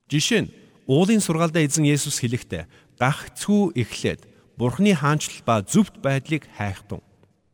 Жишээ 0.08 0.42
нь 0.46 0.54
уулын 0.86 1.20
сургаалдаа 1.20 1.66
эзэн 1.66 1.90
Есүс 1.90 2.22
хэлэхдээ 2.22 2.85
гахцгүй 3.00 3.76
эхлээд 3.76 4.28
Бурхны 4.56 4.96
хаанчлал 4.96 5.44
ба 5.44 5.56
зөвхт 5.62 6.00
байдлыг 6.00 6.48
хайхтун. 6.56 7.04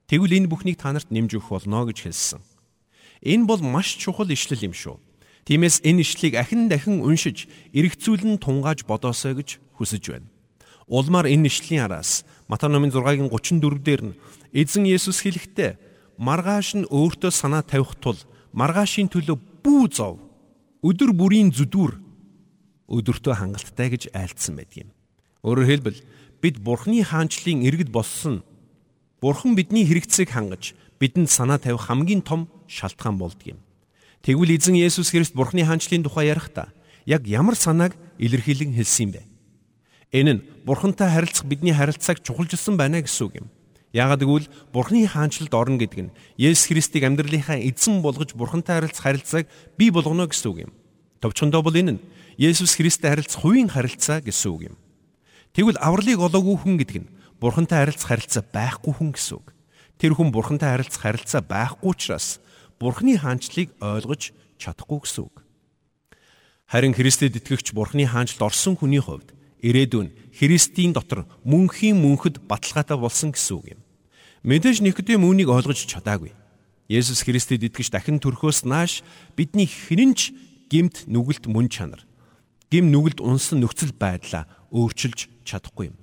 Тэгвэл 0.05 0.37
энэ 0.37 0.51
бүхнийг 0.51 0.77
та 0.77 0.93
нарт 0.93 1.09
нэмж 1.09 1.39
өгөх 1.39 1.49
болно 1.49 1.89
гэж 1.89 2.05
хэлсэн. 2.05 2.41
Энэ 3.25 3.49
бол 3.49 3.61
маш 3.61 3.97
чухал 3.97 4.29
ишлэл 4.29 4.69
юм 4.69 4.75
шүү. 4.77 5.01
Тиймээс 5.49 5.81
энэ 5.81 6.05
ишлийг 6.05 6.37
ахин 6.37 6.69
дахин 6.69 7.01
уншиж, 7.01 7.49
эргцүүлэн 7.73 8.37
тунгааж 8.37 8.85
бодоосой 8.85 9.33
гэж 9.33 9.57
хүсэж 9.77 10.03
байна. 10.13 10.29
Улмаар 10.85 11.25
энэ 11.25 11.49
ишлийн 11.49 11.89
араас 11.89 12.25
Матай 12.45 12.69
номын 12.69 12.91
6-гийн 12.91 13.31
34 13.31 13.81
дээр 13.81 14.01
нь 14.11 14.17
эзэн 14.53 14.85
Есүс 14.85 15.23
хэлэхдээ 15.23 15.79
маргааш 16.19 16.83
нь 16.83 16.89
өөртөө 16.91 17.31
санаа 17.31 17.63
тавих 17.63 17.95
тул 17.97 18.19
маргаашийн 18.53 19.07
төлөө 19.07 19.39
бүү 19.63 19.83
зов 19.89 20.19
өдөр 20.83 21.15
бүрийн 21.15 21.49
зүдүр 21.55 21.97
өдөртөө 22.91 23.33
хангалттай 23.39 23.87
гэж 23.95 24.11
айлдсан 24.11 24.59
байдгийм. 24.59 24.91
Өөрөөр 25.41 25.67
хэлбэл 25.67 25.99
бид 26.41 26.61
Бурхны 26.61 27.01
хаанчлалын 27.01 27.65
иргэд 27.65 27.89
болсон 27.89 28.45
Бурхан 29.21 29.57
бидний 29.57 29.85
хэрэгцээг 29.85 30.29
хангаж 30.29 30.73
бидэнд 31.01 31.29
санаа 31.29 31.57
тавих 31.57 31.89
хамгийн 31.89 32.21
том 32.21 32.49
шалтгаан 32.69 33.17
болдгийм. 33.17 33.57
Тэгвэл 34.21 34.53
эзэн 34.53 34.77
Есүс 34.77 35.09
Христ 35.09 35.33
Бурхны 35.33 35.65
хаанчлалын 35.65 36.05
тухай 36.05 36.29
ярихдаа 36.29 36.69
яг 37.05 37.25
ямар 37.25 37.57
санааг 37.57 37.97
илэрхийлэн 38.21 38.77
хэлсэн 38.77 39.09
юм 39.09 39.11
бэ? 39.17 39.21
Энэ 40.13 40.33
нь 40.37 40.43
Бурхантай 40.65 41.09
харилцах 41.09 41.49
бидний 41.49 41.73
харилцааг 41.73 42.21
чухалжилсан 42.21 42.77
байна 42.77 43.01
гэсэн 43.01 43.25
үг 43.25 43.33
юм. 43.41 43.47
Яагад 43.93 44.21
гэвэл 44.21 44.47
Бурхны 44.69 45.07
хаанчлалд 45.09 45.53
орно 45.57 45.81
гэдэг 45.81 45.99
нь 46.05 46.13
Есүс 46.37 46.69
Христийг 46.69 47.03
амьдралынхаа 47.09 47.57
эзэн 47.57 48.05
болгож 48.05 48.37
Бурхантай 48.37 48.77
харилцах 48.77 49.03
харилцааг 49.09 49.45
бий 49.77 49.89
болгоно 49.89 50.29
гэсэн 50.29 50.49
үг 50.53 50.57
юм. 50.69 50.71
Товчхондоо 51.17 51.65
бол 51.65 51.73
энэ 51.73 51.97
нь 51.97 52.03
Есүс 52.37 52.77
Христтэй 52.77 53.09
харилцах 53.09 53.41
хувийн 53.41 53.69
харилцаа 53.69 54.21
гэсэн 54.21 54.51
үг 54.51 54.61
юм. 54.69 54.75
Тэгвэл 55.51 55.79
авралыг 55.83 56.19
олоогүй 56.19 56.57
хүн 56.63 56.75
гэдэг 56.79 56.97
нь 57.03 57.11
Бурхантай 57.41 57.83
харилцах 57.83 58.07
харилцаа 58.07 58.43
байхгүй 58.45 58.93
хүн 58.95 59.11
гэсэн 59.17 59.35
үг. 59.41 59.47
Тэр 59.99 60.15
хүн 60.15 60.31
Бурхантай 60.31 60.77
харилцах 60.77 61.01
харилцаа 61.03 61.41
байхгүй 61.43 61.89
учраас 61.91 62.39
Бурхны 62.79 63.19
хаанчлалыг 63.19 63.75
ойлгож 63.83 64.31
чадахгүй 64.61 64.99
гэсэн 65.03 65.23
үг. 65.27 65.35
Харин 66.71 66.95
Христэд 66.95 67.35
итгэгч 67.35 67.75
Бурхны 67.75 68.07
хаанчлалд 68.07 68.47
орсон 68.47 68.79
хүний 68.79 69.03
хувьд 69.03 69.35
ирээдүйн 69.59 70.13
Христийн 70.31 70.95
дотор 70.95 71.27
мөнхийн 71.43 71.99
мөнхөд 71.99 72.47
баталгаатай 72.47 72.95
болсон 72.95 73.35
гэсэн 73.35 73.53
үг 73.59 73.65
юм. 73.75 73.81
Мэдээж 74.47 74.79
Никодим 74.79 75.27
үүнийг 75.27 75.51
ойлгож 75.51 75.83
чадаагүй. 75.83 76.31
Есүс 76.87 77.27
Христэд 77.27 77.67
итгэж 77.67 77.91
дахин 77.91 78.23
төрхөөс 78.23 78.63
нааш 78.63 79.03
бидний 79.35 79.67
хинэнч 79.67 80.31
гимт 80.71 81.05
нүгэлт 81.11 81.51
мөн 81.51 81.67
чанар 81.67 82.07
гим 82.71 82.87
нүгэлд 82.87 83.19
унсан 83.19 83.59
нөхцөл 83.59 83.91
байдлаа 83.91 84.47
өөрчилж 84.71 85.27
чадахгүй 85.45 85.91
юм. 85.91 85.95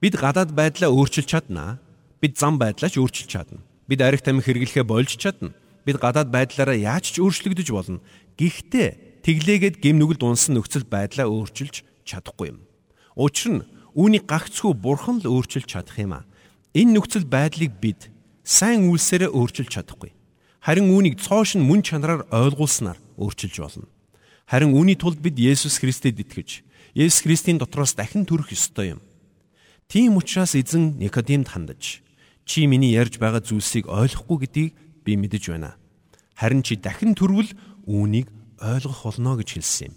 Бид 0.00 0.16
гадаад 0.16 0.52
байдлаа 0.52 0.92
өөрчилж 0.92 1.28
чаднаа. 1.28 1.80
Бид 2.20 2.36
зам 2.36 2.56
байдлаа 2.60 2.88
ч 2.88 3.00
өөрчилж 3.00 3.28
чадна. 3.28 3.60
Бид 3.88 4.00
арх 4.00 4.20
тамхи 4.24 4.44
хэрэглэхээ 4.52 4.84
болж 4.84 5.16
чадна. 5.16 5.52
Бид 5.84 6.00
гадаад 6.00 6.28
байдлаараа 6.28 6.76
яаж 6.76 7.12
ч 7.12 7.20
өөрчлөгдөж 7.20 7.68
болно. 7.72 8.00
Гэхдээ 8.36 9.20
тэглээгээд 9.24 9.76
гим 9.80 10.00
нүгэлд 10.00 10.24
унсан 10.24 10.56
нөхцөл 10.56 10.84
байдлаа 10.88 11.28
өөрчилж 11.28 11.84
чадахгүй 12.04 12.56
юм. 12.56 12.64
Учир 13.16 13.60
нь 13.60 13.66
үүнийг 13.96 14.24
гагцхүү 14.24 14.72
бурхан 14.76 15.20
л 15.20 15.28
өөрчилж 15.28 15.68
чадах 15.68 15.96
юм 16.00 16.16
а. 16.16 16.24
Энэ 16.72 16.96
нөхцөл 16.96 17.26
байдлыг 17.26 17.76
бид 17.80 18.08
сайн 18.44 18.88
үйлсээрээ 18.88 19.34
өөрчилж 19.34 19.70
чадахгүй. 19.74 20.14
Харин 20.60 20.92
үүнийг 20.92 21.20
цоош 21.20 21.56
нь 21.56 21.64
мөн 21.64 21.82
чанараар 21.82 22.28
ойлгуулснаар 22.30 22.98
өөрчилж 23.18 23.56
болно. 23.60 23.88
Харин 24.46 24.76
үүний 24.76 24.96
тулд 24.96 25.18
бид 25.18 25.36
Есүс 25.40 25.80
Христэд 25.80 26.20
итгэж, 26.20 26.62
Есүс 26.94 27.22
Христийн 27.22 27.58
дотроос 27.58 27.94
дахин 27.94 28.26
төрөх 28.26 28.50
ёстой 28.50 28.98
юм. 28.98 29.00
Тийм 29.86 30.16
учраас 30.16 30.54
эзэн 30.54 30.98
Никодимд 30.98 31.48
хандаж, 31.48 32.02
чи 32.44 32.66
миний 32.66 32.94
ярьж 32.94 33.18
байгаа 33.18 33.42
зүйлсийг 33.42 33.86
ойлгохгүй 33.86 34.38
гэдгийг 34.46 34.74
би 35.06 35.14
мэдэж 35.14 35.54
байна. 35.54 35.78
Харин 36.34 36.62
чи 36.62 36.74
дахин 36.74 37.14
төрвөл 37.14 37.50
үүнийг 37.86 38.26
ойлгох 38.58 39.06
болно 39.06 39.38
гэж 39.38 39.58
хэлсэн 39.58 39.86
юм. 39.90 39.94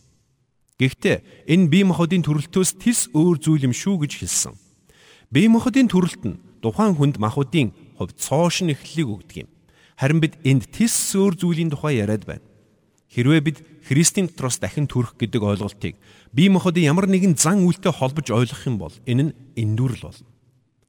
Гэхдээ 0.78 1.18
энэ 1.50 1.70
бие 1.70 1.86
махбодын 1.86 2.26
төрөлтөөс 2.26 2.78
тис 2.78 3.10
өөр 3.14 3.38
зүйл 3.42 3.70
юм 3.70 3.74
шүү 3.74 4.06
гэж 4.06 4.14
хэлсэн. 4.22 4.54
Бие 5.34 5.50
махбодын 5.50 5.90
төрөлт 5.90 6.22
нь 6.26 6.42
тухайн 6.62 6.94
хүнд 6.94 7.18
махбодын 7.18 7.74
хувьд 7.98 8.18
цоошин 8.22 8.74
эхлэлийг 8.74 9.10
өгдөг 9.10 9.38
юм. 9.46 9.50
Харин 9.98 10.20
бид 10.22 10.38
энд 10.46 10.70
тис 10.70 10.94
өөр 11.14 11.38
зүйлийн 11.38 11.70
тухай 11.74 12.02
яриад 12.02 12.26
байна. 12.26 12.46
Хэрвээ 13.14 13.42
бид 13.46 13.58
Христийн 13.86 14.26
дотроос 14.26 14.58
дахин 14.58 14.90
төрөх 14.90 15.14
гэдэг 15.22 15.42
ойлголтыг 15.46 15.96
бие 16.34 16.50
махбодын 16.50 16.90
ямар 16.90 17.06
нэгэн 17.06 17.38
зан 17.38 17.62
үйлтэй 17.62 17.94
холбож 17.94 18.34
ойлгох 18.34 18.66
юм 18.66 18.82
бол 18.82 18.96
энэ 19.06 19.30
нь 19.30 19.36
эндүрл 19.54 20.02
болно. 20.02 20.26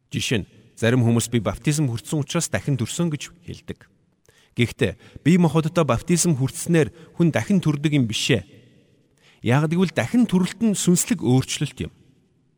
Жишээ 0.08 0.40
нь 0.40 0.48
зарим 0.72 1.04
хүмүүс 1.04 1.28
би 1.28 1.44
баптизм 1.44 1.92
хүртсэн 1.92 2.24
учраас 2.24 2.48
дахин 2.48 2.80
төрсөн 2.80 3.12
гэж 3.12 3.28
хэлдэг. 3.44 3.78
Гэхдээ 4.56 4.96
бие 5.20 5.36
махбодтой 5.36 5.84
баптизм 5.84 6.40
хүртснээр 6.40 6.88
хүн 7.20 7.28
дахин 7.28 7.60
төрдөг 7.60 7.92
юм 7.92 8.08
бишээ. 8.08 8.46
Яг 9.44 9.68
гэвэл 9.68 9.92
дахин 9.92 10.24
төрөлт 10.24 10.64
нь 10.64 10.72
сүнслэг 10.72 11.20
өөрчлөлт 11.20 11.76
юм. 11.84 11.92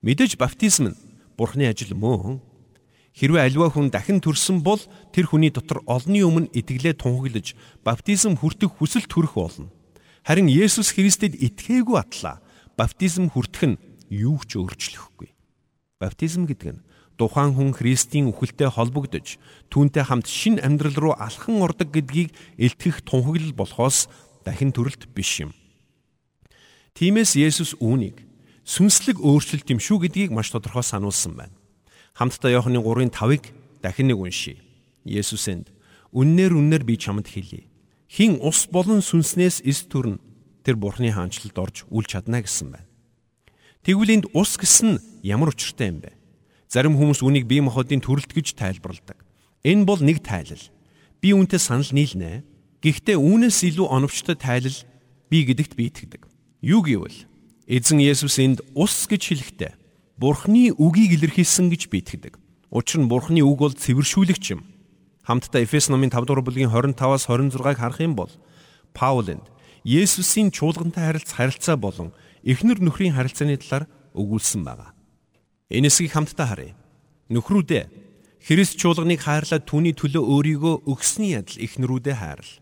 Мэдээж 0.07 0.39
баптизм 0.39 0.95
нь 0.95 0.99
Бурхны 1.35 1.67
ажил 1.67 1.91
мөн 1.99 2.39
Хэрвээ 3.17 3.49
аливаа 3.49 3.73
хүн 3.73 3.89
дахин 3.89 4.21
төрсөн 4.21 4.61
бол 4.61 4.81
тэр 5.09 5.25
хүний 5.33 5.49
дотор 5.49 5.81
олонний 5.89 6.21
өмнө 6.21 6.53
итгэлээ 6.53 7.01
тунхаглаж 7.01 7.57
баптизм 7.81 8.37
хүртэх 8.37 8.77
хүсэл 8.77 9.09
төрөх 9.09 9.41
болно. 9.41 9.73
Харин 10.21 10.53
Есүс 10.53 10.93
Христэд 10.93 11.33
итгээгүй 11.33 11.97
атлаа 11.97 12.45
баптизм 12.77 13.33
хүртэх 13.33 13.73
нь 13.73 13.81
юу 14.13 14.37
ч 14.45 14.61
өөрчлөхгүй. 14.61 15.33
Баптизм 15.97 16.45
гэдэг 16.45 16.77
нь 16.77 16.85
тухайн 17.17 17.57
хүн 17.57 17.73
Христийн 17.73 18.29
үхэлтэй 18.29 18.69
холбогдож 18.69 19.41
түүнтэй 19.73 20.05
хамт 20.05 20.29
шин 20.29 20.61
амьдрал 20.61 21.01
руу 21.01 21.15
алхан 21.17 21.65
ордог 21.65 21.89
гэдгийг 21.97 22.37
илтгэх 22.61 23.01
тунхаглал 23.01 23.57
болохоос 23.57 24.13
дахин 24.45 24.77
төрөлт 24.77 25.09
биш 25.17 25.41
юм. 25.41 25.57
Тиймээс 26.93 27.33
Есүс 27.41 27.81
үүнийг 27.81 28.21
сүнслэг 28.69 29.25
өөрчлөлт 29.25 29.73
юм 29.73 29.81
шүү 29.81 30.05
гэдгийг 30.05 30.37
маш 30.37 30.53
тодорхой 30.53 30.85
сануулсан 30.85 31.33
байна. 31.33 31.57
Хамтдаа 32.17 32.49
Иохны 32.49 32.81
3:5-ыг 32.81 33.53
дахин 33.85 34.09
нэг 34.09 34.17
уншийе. 34.17 34.57
Есүс 35.05 35.53
энд 35.53 35.69
үннээр 36.17 36.57
үннээр 36.57 36.81
би 36.89 36.97
чамд 36.97 37.29
хэлье. 37.29 37.69
Хин 38.09 38.41
ус 38.41 38.65
болон 38.73 39.05
сүнснээс 39.05 39.61
эс 39.61 39.85
төрн 39.85 40.17
тэр 40.65 40.81
Бурхны 40.81 41.13
хаанчлалд 41.13 41.53
орж 41.61 41.85
үл 41.93 42.09
чадна 42.09 42.41
гэсэн 42.41 42.73
байна. 42.73 42.89
Тэгвэл 43.85 44.17
энд 44.17 44.27
ус 44.33 44.57
гэсэн 44.57 44.97
ямар 45.29 45.53
учиртай 45.53 45.93
юм 45.93 46.01
бэ? 46.01 46.17
Зарим 46.73 46.97
хүмүүс 46.97 47.21
үнийг 47.21 47.45
бие 47.45 47.61
махбодын 47.61 48.01
төрөлт 48.01 48.33
гэж 48.33 48.57
тайлбарладаг. 48.57 49.21
Энэ 49.61 49.85
бол 49.85 50.01
нэг 50.01 50.25
тайлал. 50.25 50.73
Би 51.21 51.37
үүнтэй 51.37 51.61
санал 51.61 51.93
нийлнэ. 51.93 52.49
Гэхдээ 52.81 53.21
үүнээс 53.21 53.61
илүү 53.77 53.93
оновчтой 53.93 54.41
тайлал 54.41 54.89
би 55.29 55.45
гэдэгт 55.45 55.77
би 55.77 55.93
итгэдэг. 55.93 56.25
Юу 56.65 56.81
гэвэл 56.81 57.29
эзэн 57.69 58.01
Есүс 58.01 58.41
энд 58.41 58.65
ус 58.73 59.05
гэж 59.05 59.37
хэлэхдээ 59.37 59.76
Бурхны 60.17 60.73
үгийг 60.73 61.21
илэрхийлсэн 61.21 61.69
гэж 61.69 61.93
би 61.93 62.01
итгэдэг. 62.01 62.41
Учир 62.73 63.05
нь 63.05 63.11
Бурхны 63.13 63.45
үг 63.45 63.61
бол 63.61 63.77
цэвэршүүлэгч 63.77 64.57
юм. 64.57 64.65
Хамтдаа 65.29 65.61
Эфес 65.61 65.93
номын 65.93 66.09
5 66.09 66.25
дугаар 66.25 66.41
бүлгийн 66.41 66.73
25-аас 66.73 67.29
26-ыг 67.29 67.77
харах 67.77 68.01
юм 68.01 68.17
бол 68.17 68.33
Паул 68.97 69.29
энд 69.29 69.45
Есүсийн 69.85 70.49
чуулгантай 70.57 71.13
харилцах 71.13 71.37
харилцаа 71.37 71.77
болон 71.77 72.17
эхнэр 72.49 72.81
нөхрийн 72.81 73.13
харилцааны 73.13 73.61
талаар 73.61 73.85
өгүүлсэн 74.17 74.65
байна. 74.65 74.97
Энэ 75.69 75.93
хэсгийг 75.93 76.17
хамтдаа 76.17 76.49
харъя. 76.49 76.73
Нөхрүүдээ 77.29 77.85
Христ 78.41 78.81
чуулганыг 78.81 79.21
хайрлаад 79.21 79.69
түүний 79.69 79.93
төлөө 79.93 80.23
өөрийгөө 80.23 80.75
өгсөний 80.87 81.35
адил 81.35 81.61
эхнэрүүдээ 81.61 82.17
хайрл. 82.17 82.53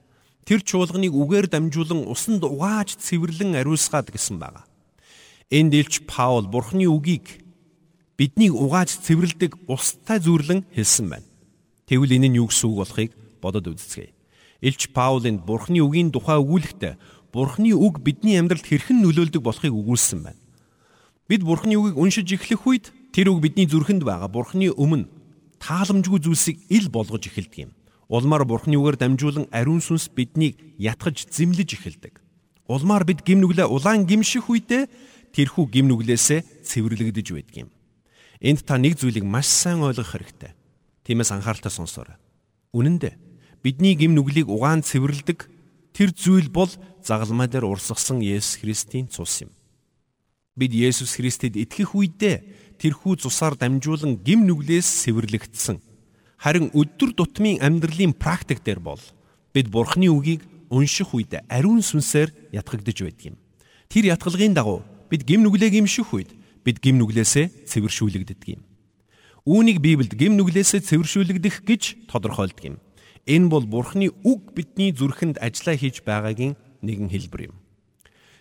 Тэр 0.43 0.65
чуулганыг 0.65 1.13
үгээр 1.13 1.53
дамжуулан 1.53 2.09
усанд 2.09 2.43
угааж 2.43 2.97
цэвэрлэн 2.97 3.61
ариусгаад 3.61 4.09
гэсэн 4.09 4.41
байна. 4.41 4.65
Энд 5.53 5.77
илч 5.77 6.09
Паул 6.09 6.49
Бурхны 6.49 6.89
үгийг 6.89 7.44
биднийг 8.19 8.55
угааж 8.55 8.95
цэвэрлдэг 9.03 9.67
устай 9.67 10.19
зүрлэн 10.23 10.65
хэлсэн 10.71 11.07
байна. 11.11 11.29
Тэгвэл 11.87 12.17
энэ 12.17 12.29
нь 12.31 12.39
юу 12.39 12.49
гэсэн 12.49 12.71
үг 12.71 12.79
болохыг 12.79 13.11
бодод 13.43 13.75
үзцгээе. 13.75 14.15
Илч 14.65 14.95
Паулын 14.95 15.43
Бурхны 15.43 15.83
үгийн 15.85 16.15
тухай 16.15 16.39
өгүүлэхдээ 16.41 16.95
Бурхны 17.35 17.75
үг 17.75 18.01
бидний 18.01 18.39
амьдралд 18.39 18.65
хэрхэн 18.65 19.03
нөлөөлдөг 19.03 19.43
болохыг 19.43 19.75
өгүүлсэн 19.75 20.21
байна. 20.25 20.41
Бид 21.29 21.43
Бурхны 21.43 21.75
үгийг 21.77 21.99
уншиж 21.99 22.31
эхлэх 22.31 22.63
үед 22.65 22.95
тэр 23.13 23.35
үг 23.35 23.43
бидний 23.43 23.67
зүрхэнд 23.67 24.07
байгаа 24.07 24.31
Бурхны 24.31 24.71
өмнө 24.73 25.11
тааламжгүй 25.59 26.23
зүйлсийг 26.23 26.57
ил 26.71 26.89
болгож 26.89 27.27
эхэлдэг 27.27 27.69
юм. 27.69 27.71
Улмаар 28.09 28.47
Бурхны 28.47 28.79
үгээр 28.79 28.97
дамжуулан 28.97 29.47
ариун 29.51 29.83
сүнс 29.83 30.09
биднийг 30.15 30.57
ятгаж 30.79 31.27
зэмлэж 31.29 31.69
эхэлдэг. 31.75 32.21
Улмаар 32.69 33.05
бид 33.05 33.21
гимнүглээ 33.27 33.69
улаан 33.69 34.07
гимших 34.09 34.49
үедээ 34.49 34.89
тэрхүү 35.35 35.65
гимнүглээсээ 35.69 36.65
цэвэрлэгдэж 36.65 37.27
байдаг 37.33 37.57
юм. 37.57 37.71
Энд 38.45 38.61
та 38.69 38.77
нэг 38.77 39.01
зүйлийг 39.01 39.25
маш 39.25 39.49
сайн 39.49 39.81
ойлгох 39.81 40.13
хэрэгтэй. 40.13 40.53
Тиймээс 41.09 41.33
анхааралтай 41.33 41.73
сонсоорой. 41.73 42.21
Үнэн 42.77 43.01
дээ 43.01 43.17
бидний 43.65 43.97
гим 43.97 44.13
нүглийг 44.13 44.53
угаан 44.53 44.85
цэвэрлдэг 44.85 45.49
тэр 45.97 46.13
зүйл 46.13 46.53
бол 46.53 46.69
загалмай 47.01 47.49
дээр 47.49 47.65
урсгасан 47.65 48.21
Есүс 48.21 48.61
Христийн 48.61 49.09
цус 49.09 49.49
юм. 49.49 49.51
Бид 50.61 50.77
Есүс 50.77 51.17
Христэд 51.17 51.57
итгэх 51.57 51.97
үедээ 51.97 52.77
тэрхүү 52.77 53.25
цусаар 53.25 53.57
дамжуулан 53.57 54.21
гим 54.21 54.45
нүглээс 54.45 55.09
цэвэрлэгдсэн. 55.09 55.81
Харин 56.37 56.69
өдөр 56.77 57.17
тутмын 57.17 57.65
амьдралын 57.65 58.13
практик 58.13 58.61
дээр 58.61 58.85
бол 58.85 59.01
бид 59.57 59.73
Бурхны 59.73 60.13
үгийг 60.13 60.45
унших 60.69 61.17
үед 61.17 61.41
ариун 61.49 61.81
сүнсээр 61.81 62.53
ятгагдж 62.53 63.09
байдаг 63.09 63.25
юм. 63.33 63.37
Тэр 63.89 64.13
ятгалгын 64.13 64.53
дагуу 64.53 64.85
бид 65.09 65.25
гим 65.25 65.41
нүглээ 65.41 65.81
гимших 65.81 66.13
үед 66.13 66.44
бид 66.65 66.81
гим 66.81 66.99
нүглээсээ 66.99 67.69
цэвэршүүлэгддэг 67.69 68.49
юм. 68.57 68.63
Үүнийг 69.45 69.85
Библиэд 69.85 70.17
гим 70.17 70.41
нүглээсээ 70.41 70.81
цэвэршүүлэгдэх 70.81 71.69
гэж 71.69 72.09
тодорхойлдог 72.09 72.65
юм. 72.65 72.77
Энэ 73.29 73.49
бол 73.53 73.65
Бурхны 73.69 74.09
үг 74.25 74.57
бидний 74.57 74.93
зүрхэнд 74.97 75.37
ажиллаа 75.41 75.77
хийж 75.77 76.01
байгаагийн 76.05 76.57
нэгэн 76.81 77.13
хэлбэр 77.13 77.53
юм. 77.53 77.57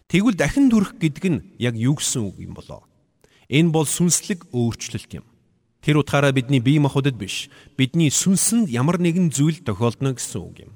Тэгвэл 0.07 0.39
дахин 0.39 0.71
төрөх 0.71 0.99
гэдэг 0.99 1.25
нь 1.27 1.43
яг 1.59 1.75
юу 1.75 1.99
гэсэн 1.99 2.31
үг 2.31 2.39
юм 2.39 2.55
болоо? 2.55 2.87
Энэ 3.51 3.71
бол 3.71 3.87
сүнслэг 3.87 4.47
өөрчлөлт 4.51 5.11
юм. 5.19 5.25
Тэр 5.83 5.99
утгаараа 5.99 6.31
бидний 6.31 6.63
бие 6.63 6.79
махбодод 6.79 7.19
биш, 7.19 7.51
бидний 7.75 8.07
сүнсэнд 8.07 8.71
ямар 8.71 9.03
нэгэн 9.03 9.31
зүйл 9.35 9.59
тохиолдно 9.63 10.15
гэсэн 10.15 10.39
үг 10.39 10.55
юм. 10.67 10.71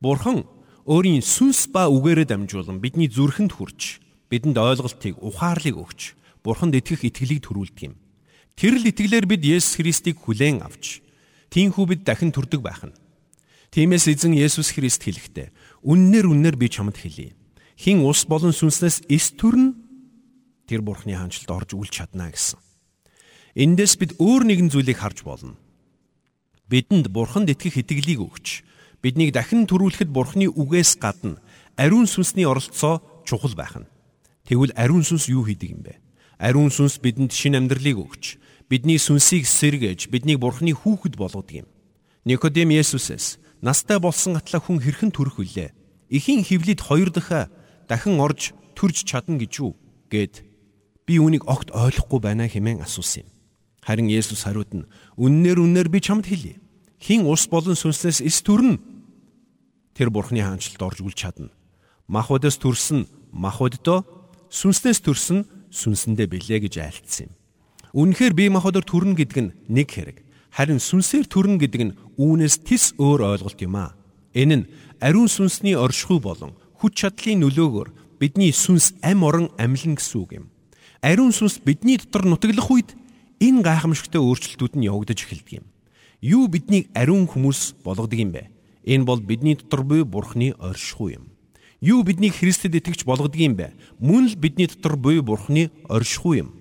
Бурхан 0.00 0.48
өөрийн 0.88 1.20
сүнс 1.20 1.68
ба 1.68 1.92
үгээрээ 1.92 2.32
дамжуулан 2.32 2.80
бидний 2.80 3.12
зүрхэнд 3.12 3.52
хүрч, 3.52 4.00
бидэнд 4.32 4.56
ойлголтыг, 4.56 5.20
ухаарлыг 5.20 5.76
өгч, 5.76 6.16
Бурханд 6.42 6.74
итгэх 6.74 7.06
итгэлийг 7.06 7.46
төрүүлдэг 7.46 7.82
юм. 7.86 7.94
Тэр 8.58 8.76
л 8.76 8.90
итгэлээр 8.90 9.26
бид 9.30 9.42
Есүс 9.46 9.78
Христийг 9.78 10.18
хүлээн 10.20 10.62
авч, 10.66 11.00
тийхүү 11.54 11.84
бид 11.86 12.02
дахин 12.02 12.34
төрдөг 12.34 12.60
байх 12.60 12.82
нь. 12.82 12.94
Тиймээс 13.72 14.10
эзэн 14.10 14.36
Есүс 14.36 14.74
Христ 14.76 15.06
хэлэхдээ, 15.06 15.48
үннээр 15.86 16.26
үннээр 16.28 16.56
би 16.60 16.68
чамд 16.68 16.98
хэлье. 16.98 17.32
Хин 17.78 18.04
ус 18.04 18.28
болон 18.28 18.52
сүнснээс 18.52 19.08
эс 19.08 19.32
төрн 19.32 19.72
тэр 20.68 20.84
Бурханы 20.84 21.16
хаанчлалд 21.16 21.50
орж 21.50 21.70
үл 21.72 21.88
чадна 21.88 22.28
гэсэн. 22.28 22.60
Эндээс 23.56 23.96
бид 23.96 24.12
өөр 24.20 24.44
нэгэн 24.44 24.68
зүйлийг 24.68 25.00
харж 25.00 25.24
болно. 25.24 25.56
Бидэнд 26.68 27.08
Бурханд 27.08 27.48
итгэх 27.48 27.80
итгэлийг 27.80 28.20
өгч, 28.20 28.64
биднийг 29.00 29.32
дахин 29.32 29.64
төрүүлэхэд 29.64 30.12
Бурханы 30.12 30.52
үгээс 30.52 31.00
гадна 31.00 31.40
ариун 31.76 32.04
сүнсний 32.04 32.44
оролцоо 32.44 33.00
чухал 33.24 33.56
байх 33.56 33.76
нь. 33.76 33.88
Тэгвэл 34.44 34.76
ариун 34.76 35.04
сүнс 35.04 35.28
юу 35.32 35.44
хийдэг 35.48 35.70
юм 35.72 35.82
бэ? 35.84 35.96
Ариун 36.42 36.74
сүнс 36.74 36.98
бидэнд 36.98 37.30
шин 37.30 37.54
амьдралыг 37.54 38.02
өгч, 38.02 38.24
бидний 38.66 38.98
сүнсийг 38.98 39.46
сэргээж, 39.46 40.10
биднийг 40.10 40.42
Бурханы 40.42 40.74
хүүхэд 40.74 41.14
болгодог 41.14 41.62
юм. 41.62 41.70
Никодем 42.26 42.74
Есүсээс 42.74 43.38
настай 43.62 44.02
болсон 44.02 44.34
атлаа 44.34 44.58
хүн 44.58 44.82
хэрхэн 44.82 45.14
төрөх 45.14 45.38
вүлээ? 45.38 45.70
Эхийн 46.10 46.42
хөвлөд 46.42 46.82
хоёр 46.82 47.14
дахь 47.14 47.46
дахин 47.86 48.18
орж 48.18 48.50
төрж 48.74 49.06
чадна 49.06 49.38
гэж 49.38 49.62
юу? 49.62 49.78
гэд 50.12 50.44
би 51.08 51.16
үүнийг 51.16 51.48
огт 51.48 51.72
ойлгохгүй 51.72 52.20
байна 52.20 52.44
хэмээн 52.44 52.84
асуусан 52.84 53.24
юм. 53.24 53.28
Харин 53.80 54.12
Есүс 54.12 54.44
хариуд 54.44 54.70
нь 54.76 54.88
үннээр 55.16 55.58
үннээр 55.64 55.88
би 55.88 56.04
чамд 56.04 56.28
хэлье. 56.28 56.60
Хин 57.00 57.24
ус 57.24 57.48
болон 57.48 57.74
сүнслээс 57.74 58.20
эс 58.20 58.44
төрнө. 58.44 58.78
Тэр 59.96 60.12
бурхны 60.12 60.44
хаанчлалд 60.44 60.84
орж 60.84 60.98
үл 61.00 61.16
чадна. 61.16 61.50
Махбодоос 62.06 62.60
төрсөн 62.60 63.08
махбоддоо 63.32 64.04
сүнснээс 64.52 65.00
төрсөн 65.00 65.48
сүнсэндээ 65.72 66.28
билээ 66.28 66.60
гэж 66.68 66.74
айлтсан 66.78 67.32
юм. 67.32 67.32
Үнэхээр 67.92 68.34
бие 68.36 68.52
махбодоор 68.52 68.84
төрнө 68.84 69.16
гэдэг 69.16 69.38
нь 69.40 69.52
нэг 69.68 69.88
хэрэг. 69.88 70.18
Харин 70.52 70.80
сүнсээр 70.80 71.26
төрнө 71.28 71.56
гэдэг 71.60 71.82
нь 71.82 71.96
үүнээс 72.20 72.60
тис 72.64 72.92
өөр 73.00 73.24
ойлголт 73.36 73.60
юм 73.64 73.76
аа. 73.80 73.96
Энэ 74.36 74.56
нь 74.56 74.68
ариун 75.00 75.28
сүнсний 75.28 75.76
оршихуй 75.76 76.20
болон 76.20 76.52
хүч 76.80 77.04
чадлын 77.04 77.40
нөлөөгөөр 77.40 77.88
бидний 78.20 78.52
сүнс 78.52 78.96
ам 79.00 79.24
орон 79.24 79.48
амьлна 79.56 79.96
гэсэн 79.96 80.20
үг 80.20 80.30
юм. 80.36 80.46
Ариун 81.00 81.32
сүнс 81.32 81.60
бидний 81.64 81.96
дотор 81.96 82.28
нутаглах 82.28 82.68
үед 82.68 82.92
энэ 83.40 83.64
гайхамшигтай 83.64 84.20
өөрчлөлтүүд 84.20 84.76
нь 84.76 84.86
явагдаж 84.86 85.18
эхэлдэг 85.24 85.60
юм. 85.60 85.66
Юу 86.22 86.46
биднийг 86.46 86.86
ариун 86.94 87.26
хүмүүс 87.26 87.82
болгодог 87.82 88.14
юм 88.14 88.30
бэ? 88.30 88.52
Энэ 88.86 89.04
бол 89.04 89.20
бидний 89.20 89.58
дотор 89.58 89.82
буй 89.82 90.04
Бурхны 90.04 90.54
оршихуй 90.54 91.18
юм. 91.18 91.31
Юу 91.82 92.06
биднийг 92.06 92.38
Христэд 92.38 92.78
итгэж 92.78 93.02
болгодог 93.02 93.34
юм 93.42 93.58
бэ? 93.58 93.74
Мөн 93.98 94.30
л 94.30 94.38
бидний 94.38 94.70
дотор 94.70 94.94
буй 94.94 95.18
Бурхны 95.18 95.74
оршихуй 95.90 96.46
юм. 96.46 96.54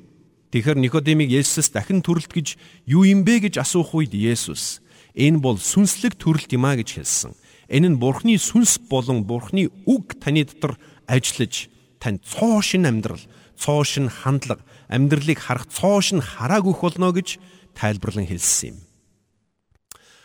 Тэгэхээр 0.50 0.82
Никодемиг 0.82 1.30
Есүс 1.30 1.70
дахин 1.70 2.02
төрөлт 2.02 2.34
гэж 2.34 2.58
юу 2.90 3.06
юм 3.06 3.22
бэ 3.22 3.46
гэж 3.46 3.62
асуух 3.62 3.94
үед 3.94 4.18
Есүс 4.18 4.82
энэ 5.14 5.38
бол 5.38 5.62
сүнслэг 5.62 6.18
төрөлт 6.18 6.50
юм 6.58 6.66
а 6.66 6.74
гэж 6.74 6.98
хэлсэн. 6.98 7.38
Энэ 7.70 7.94
нь 7.94 8.02
Бурхны 8.02 8.42
сүнс 8.42 8.82
болон 8.90 9.22
Бурхны 9.22 9.70
үг 9.86 10.18
таны 10.18 10.42
дотор 10.42 10.82
ажиллаж 11.06 11.70
танд 12.02 12.26
цоо 12.26 12.66
шин 12.66 12.90
амьдрал, 12.90 13.22
цоо 13.54 13.86
шин 13.86 14.10
хандлага, 14.10 14.66
амьдралыг 14.90 15.38
харах 15.38 15.70
цоош 15.70 16.18
нь 16.18 16.26
харааг 16.26 16.66
өгөх 16.66 16.98
болно 16.98 17.14
гэж 17.14 17.38
тайлбарлан 17.78 18.26
хэлсэн 18.26 18.74
юм. 18.74 18.78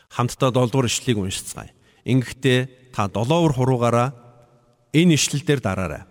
Хамтдаа 0.08 0.50
7 0.56 0.72
дугаар 0.72 0.88
ишлэлийг 0.88 1.20
уншицгаая. 1.20 1.76
Ингэхдээ 2.08 2.96
та 2.96 3.12
7 3.12 3.28
уур 3.28 3.52
хуруугаараа 3.52 4.25
энэ 4.92 5.14
ишлэл 5.14 5.42
дээр 5.42 5.60
дараарай. 5.60 6.02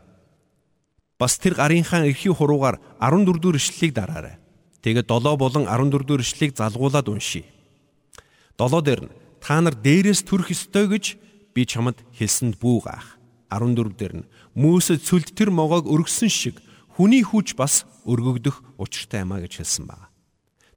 Бас 1.20 1.38
тэр 1.40 1.56
гарынхаа 1.56 2.04
эрхий 2.08 2.34
хуруугаар 2.34 2.80
14 3.00 3.40
дугаар 3.40 3.56
ишлэлийг 3.56 3.94
дараарай. 3.96 4.36
Тэгээд 4.84 5.08
7 5.08 5.38
болон 5.38 5.64
14 5.68 6.04
дугаар 6.04 6.24
ишлэлийг 6.24 6.56
залгуулад 6.58 7.08
уншийе. 7.08 7.48
7 8.60 8.82
дээр 8.84 9.02
нь 9.08 9.14
та 9.40 9.62
нар 9.62 9.76
дээрээс 9.76 10.28
төрөх 10.28 10.52
ёстой 10.52 10.92
гэж 10.92 11.16
би 11.56 11.64
чамд 11.64 12.04
хэлсэнд 12.20 12.60
бүүгаах. 12.60 13.16
14 13.52 13.96
дээр 13.96 14.14
нь 14.20 14.28
Мөсөд 14.56 15.04
сүлд 15.04 15.36
тэр 15.36 15.52
могоог 15.52 15.88
өргөсөн 15.88 16.32
шиг 16.32 16.60
хүний 16.96 17.24
хүч 17.28 17.60
бас 17.60 17.84
өргөгдөх 18.08 18.80
учиртай 18.80 19.28
юмаа 19.28 19.44
гэж 19.44 19.60
хэлсэн 19.60 19.84
байна. 19.84 20.08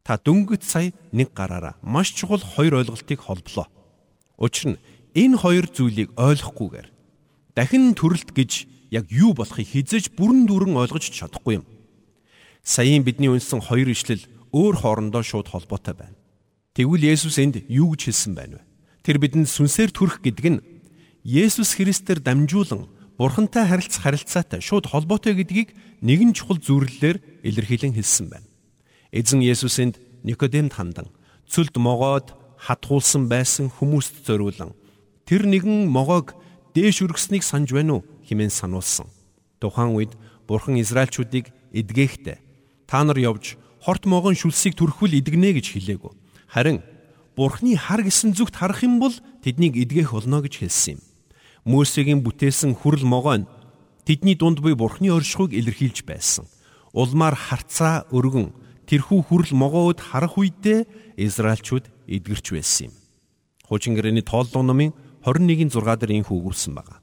Та 0.03 0.19
дөнгөж 0.19 0.63
сая 0.67 0.91
нэг 1.15 1.31
гараараа 1.31 1.79
маш 1.83 2.11
чухал 2.11 2.43
хоёр 2.43 2.83
ойлголтыг 2.83 3.23
холболоо. 3.23 3.71
Учир 4.35 4.75
нь 4.75 4.81
энэ 5.15 5.39
хоёр 5.39 5.67
зүйлийг 5.71 6.11
ойлгохгүйгээр 6.19 6.98
дахин 7.59 7.99
төрөлт 7.99 8.31
гэж 8.39 8.71
яг 8.95 9.11
юу 9.11 9.35
болохыг 9.35 9.67
хизэж 9.67 10.15
бүрэн 10.15 10.47
дүүрэн 10.47 10.79
ойлгож 10.79 11.11
чадахгүй 11.11 11.59
юм. 11.59 11.67
Саяын 12.63 13.03
бидний 13.03 13.27
үнсэн 13.27 13.59
хоёр 13.67 13.91
ишлэл 13.91 14.23
өөр 14.55 14.79
хоорондоо 14.79 15.27
шууд 15.27 15.51
холбоотой 15.51 15.99
байна. 15.99 16.15
Тэгвэл 16.79 17.11
Есүс 17.11 17.43
энд 17.43 17.67
юу 17.67 17.99
гэж 17.99 18.15
хэлсэн 18.15 18.39
байна 18.39 18.63
вэ? 18.63 18.67
Тэр 19.03 19.19
бидэнд 19.19 19.51
сүнсээр 19.51 19.91
төрөх 19.91 20.23
гэдэг 20.23 20.47
нь 20.47 20.63
Есүс 21.27 21.75
Христээр 21.75 22.23
дамжуулан 22.23 22.87
Бурхантай 23.19 23.67
харилцах 23.67 24.07
харилцаатай 24.07 24.63
шууд 24.63 24.87
холбоотой 24.87 25.35
гэдгийг 25.35 25.75
нэгэн 26.07 26.31
чухал 26.39 26.63
зүрлэлээр 26.63 27.43
илэрхийлэн 27.43 27.99
хэлсэн 27.99 28.31
байна. 28.31 28.47
Эзэн 29.11 29.43
Есүсэнд 29.43 29.99
Никодемд 30.23 30.79
хандан 30.79 31.11
цөлд 31.51 31.75
могоод 31.83 32.39
хатгуулсан 32.63 33.27
байсан 33.27 33.67
хүмүүст 33.67 34.23
зориулан 34.23 34.79
тэр 35.27 35.51
нэгэн 35.51 35.91
могоог 35.91 36.38
дээш 36.79 37.03
өргөснийг 37.03 37.43
санаж 37.43 37.75
байна 37.75 37.99
уу 37.99 38.07
хэмээн 38.31 38.55
сануулсан. 38.55 39.11
Тухайн 39.59 39.99
үед 39.99 40.15
Бурхан 40.47 40.79
Израильчүүдийг 40.79 41.51
эдгээхдээ 41.75 42.39
та 42.87 43.03
нар 43.03 43.19
явж 43.19 43.59
хорт 43.83 44.07
могон 44.07 44.39
шүлсийг 44.39 44.79
төрөхвөл 44.79 45.19
эдгэнэ 45.19 45.59
гэж 45.59 45.67
хэлээгүү. 45.75 46.13
Харин 46.55 46.79
Бурхны 47.39 47.79
хар 47.79 48.03
гисэн 48.03 48.35
зүгт 48.35 48.59
харах 48.59 48.83
юм 48.83 48.99
бол 48.99 49.15
тэднийг 49.47 49.79
эдгэх 49.79 50.11
болно 50.11 50.43
гэж 50.43 50.59
хэлсэн 50.59 50.99
юм. 50.99 51.01
Мөсегийн 51.63 52.27
бүтээсэн 52.27 52.75
хүрл 52.75 53.07
могоо 53.07 53.39
нь 53.39 53.49
тэдний 54.03 54.35
дунд 54.35 54.59
буй 54.59 54.75
бурхны 54.75 55.15
оршихуйг 55.15 55.55
илэрхийлж 55.55 56.03
байсан. 56.03 56.51
Улмаар 56.91 57.39
харцаа 57.39 58.11
өргөн 58.11 58.51
тэрхүү 58.91 59.21
хүрл 59.31 59.55
могоуд 59.55 60.03
харах 60.03 60.35
үедээ 60.35 61.15
Израильчууд 61.15 61.87
эдгэрч 62.11 62.47
байсан 62.59 62.91
юм. 62.91 62.95
Хуучин 63.71 63.95
гэрээний 63.95 64.27
тооллого 64.27 64.67
номын 64.67 64.91
21-ийн 65.25 65.71
6 65.71 65.99
дээр 65.99 66.13
инхүү 66.23 66.37
өгүүлсэн 66.39 66.75
байна. 66.75 67.01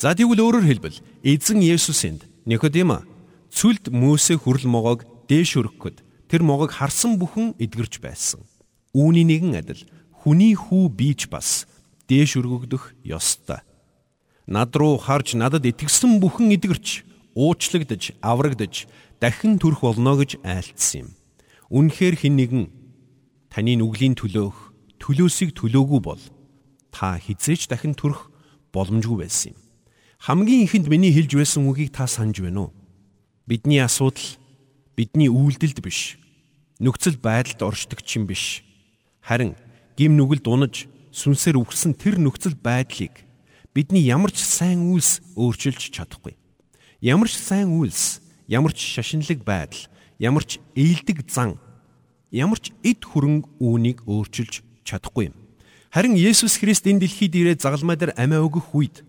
За 0.00 0.14
тэгвэл 0.16 0.40
өөрөөр 0.40 0.66
хэлбэл 0.66 0.98
эзэн 1.22 1.60
Есүсэнд 1.60 2.24
Никодема 2.46 3.04
цүлд 3.52 3.92
Мөсе 3.92 4.40
хүрл 4.40 4.64
могоог 4.64 5.04
дээш 5.28 5.60
өргөхөд 5.60 6.00
тэр 6.30 6.40
могоог 6.46 6.72
харсан 6.72 7.20
бүхэн 7.20 7.58
эдгэрч 7.60 8.00
байсан. 8.00 8.40
Үүний 8.96 9.28
нэгэн 9.28 9.60
адил 9.60 9.82
хүний 10.14 10.56
хүү 10.56 10.88
бийж 10.94 11.28
бас 11.28 11.68
дээш 12.08 12.40
өргөгдөх 12.40 12.96
ёстой. 13.04 13.60
Над 14.46 14.74
руу 14.74 14.96
харж 14.98 15.36
надад 15.38 15.68
итгэсэн 15.68 16.18
бүхэн 16.18 16.56
эдгэрч, 16.56 17.04
уучлагдж, 17.38 18.18
аврагдж, 18.18 18.88
дахин 19.20 19.60
төрөх 19.60 19.84
болно 19.84 20.16
гэж 20.16 20.40
айлтсан 20.42 21.06
юм. 21.06 21.08
Үнэхээр 21.70 22.16
хэн 22.18 22.34
нэгэн 22.34 22.64
таны 23.52 23.78
нүглийн 23.78 24.18
төлөөх 24.18 24.74
төлөөсийг 24.98 25.54
төлөөгүй 25.54 26.00
бол 26.02 26.22
та 26.90 27.18
хизээч 27.18 27.70
дахин 27.70 27.94
төрөх 27.94 28.30
боломжгүй 28.74 29.24
байсан 29.24 29.54
юм. 29.54 29.58
Хамгийн 30.20 30.68
ихэнд 30.68 30.86
миний 30.92 31.14
хэлж 31.14 31.32
байсан 31.34 31.64
үгийг 31.64 31.96
та 31.96 32.04
санаж 32.06 32.38
байна 32.44 32.68
уу? 32.68 32.74
Бидний 33.48 33.80
асуудал 33.80 34.36
бидний 34.94 35.32
үйлдэлд 35.32 35.80
биш. 35.80 36.20
Нөхцөл 36.78 37.16
байдалд 37.16 37.62
оршдог 37.64 38.04
чинь 38.04 38.28
биш. 38.28 38.60
Харин 39.24 39.56
гим 39.96 40.20
нүгэлд 40.20 40.44
унаж 40.44 40.74
сүнсээр 41.10 41.56
үхсэн 41.56 41.96
тэр 41.96 42.20
нөхцөл 42.20 42.54
байдлыг 42.54 43.24
бидний 43.74 44.02
ямар 44.02 44.30
ч 44.30 44.42
сайн 44.42 44.90
үйлс 44.90 45.22
өөрчилж 45.38 45.90
чадахгүй. 45.94 46.34
Ямар 47.00 47.30
ч 47.30 47.38
сайн 47.38 47.72
үйлс, 47.72 48.20
ямар 48.50 48.74
ч 48.74 48.82
шашинлаг 48.82 49.40
байдал, 49.46 49.88
ямар 50.18 50.44
ч 50.44 50.58
ээлдэг 50.74 51.24
зан, 51.30 51.56
ямар 52.34 52.58
ч 52.58 52.74
эд 52.82 53.00
хөрөнгө 53.06 53.48
үүнийг 53.62 54.04
өөрчилж 54.04 54.62
чадахгүй 54.84 55.30
юм. 55.30 55.36
Харин 55.90 56.14
Есүс 56.14 56.62
Христ 56.62 56.86
энэ 56.86 57.02
дэлхийд 57.02 57.34
ирээд 57.34 57.66
загалмай 57.66 57.98
дээр 57.98 58.14
амиа 58.14 58.46
өгөх 58.46 58.78
үед 58.78 59.02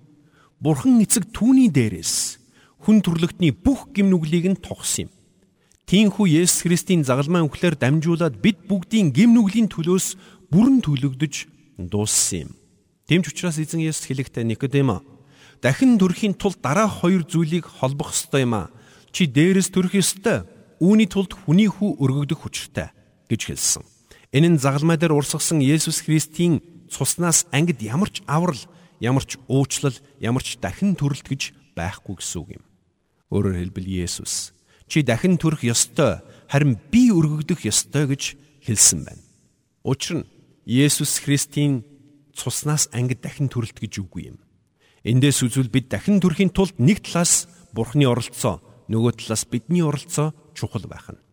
Бурхан 0.57 0.97
эцэг 1.05 1.29
түүний 1.29 1.69
дээрээс 1.69 2.41
хүн 2.81 3.05
төрлөختний 3.05 3.53
бүх 3.53 3.93
гимнүглийг 3.93 4.49
нь 4.49 4.57
тогсон 4.57 5.05
юм. 5.05 5.09
Тиймхүү 5.85 6.41
Есүс 6.41 6.65
Христийн 6.65 7.05
загалмай 7.05 7.45
өнгөлөөр 7.45 7.77
дамжуулаад 7.77 8.41
бид 8.41 8.65
бүгдийн 8.65 9.13
гимнүглийн 9.13 9.69
төлөөс 9.69 10.17
бүрэн 10.49 10.81
төлөгдөж 10.81 11.33
дууссан 11.77 12.49
юм. 12.49 12.51
Тэмч 13.05 13.29
учраас 13.29 13.61
эзэн 13.61 13.85
Есүс 13.85 14.09
хэлэхдээ 14.09 14.41
Никодемо 14.41 15.05
дахин 15.61 16.01
төрхийн 16.01 16.33
тулд 16.33 16.65
дараах 16.65 17.05
хоёр 17.05 17.29
зүйлийг 17.29 17.69
холбох 17.69 18.09
ёстой 18.09 18.49
юм 18.49 18.57
а. 18.57 18.73
Чи 19.13 19.29
дээрээс 19.29 19.69
төрөх 19.69 19.93
ёстой. 20.01 20.49
Үүний 20.81 21.05
тулд 21.05 21.37
хүний 21.37 21.69
хүү 21.69 22.01
өргөгдөх 22.01 22.41
хүчтэй 22.41 22.89
гэж 23.29 23.41
хэлсэн. 23.53 23.85
Энэ 24.31 24.55
нь 24.55 24.61
загалмай 24.63 24.95
дээр 24.95 25.11
урсгасан 25.11 25.59
Есүс 25.59 26.07
Христийн 26.07 26.63
цуснаас 26.91 27.47
ангид 27.55 27.79
ямар 27.79 28.11
ч 28.11 28.19
аврал, 28.27 28.59
ямар 28.99 29.23
ч 29.23 29.39
уучлал, 29.47 29.95
ямар 30.19 30.43
ч 30.43 30.59
дахин 30.59 30.99
төрөлт 30.99 31.23
гэж 31.23 31.55
байхгүй 31.79 32.19
гэсэн 32.19 32.39
үг 32.43 32.49
юм. 32.59 32.63
Өөрөөр 33.31 33.57
хэлбэл 33.63 33.87
Есүс 33.87 34.51
чи 34.91 35.07
дахин 35.07 35.39
төрөх 35.39 35.63
ёстой, 35.63 36.19
харин 36.51 36.75
би 36.91 37.15
өргөгдөх 37.15 37.63
ёстой 37.63 38.11
гэж 38.11 38.35
хэлсэн 38.67 39.07
байна. 39.07 39.23
Учир 39.87 40.19
нь 40.19 40.29
Есүс 40.67 41.23
Христийн 41.23 41.87
цуснаас 42.35 42.91
ангид 42.91 43.23
дахин 43.23 43.47
төрөлт 43.47 43.79
гэж 43.79 44.03
үгүй 44.03 44.35
юм. 44.35 44.43
Эндээс 45.07 45.47
үзвэл 45.47 45.71
бид 45.71 45.87
дахин 45.87 46.19
төрхийн 46.19 46.51
тулд 46.51 46.75
нэг 46.75 47.07
талаас 47.07 47.47
Бурхны 47.71 48.03
оролцоо, 48.03 48.59
нөгөө 48.91 49.23
талаас 49.23 49.47
бидний 49.47 49.79
оролцоо 49.79 50.35
чухал 50.51 50.83
байх 50.91 51.07
нь. 51.07 51.23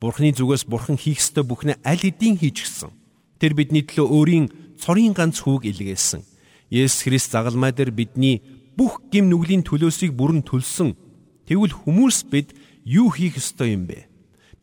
Бурхны 0.00 0.32
зүгээс 0.32 0.64
Бурхан 0.64 0.96
хийх 0.96 1.20
ёстой 1.20 1.44
бүхнээ 1.44 1.84
аль 1.84 2.00
хэдийн 2.00 2.40
хийж 2.40 2.64
гисэн. 2.64 3.03
Тэр 3.38 3.54
бидний 3.54 3.82
төлөө 3.82 4.06
өөрийн 4.10 4.46
цорын 4.78 5.14
ганц 5.14 5.42
хүүг 5.42 5.66
илгээсэн. 5.68 6.22
Есүс 6.70 7.04
Христ 7.06 7.30
загалмай 7.30 7.72
дээр 7.72 7.90
бидний 7.90 8.42
бүх 8.76 9.02
гим 9.10 9.30
нүглийн 9.30 9.62
төлөөсийг 9.62 10.14
бүрэн 10.14 10.42
төлсөн. 10.42 10.98
Тэгвэл 11.46 11.74
хүмүүс 11.84 12.26
бид 12.30 12.54
юу 12.84 13.10
хийх 13.10 13.38
ёстой 13.38 13.74
юм 13.76 13.86
бэ? 13.86 14.06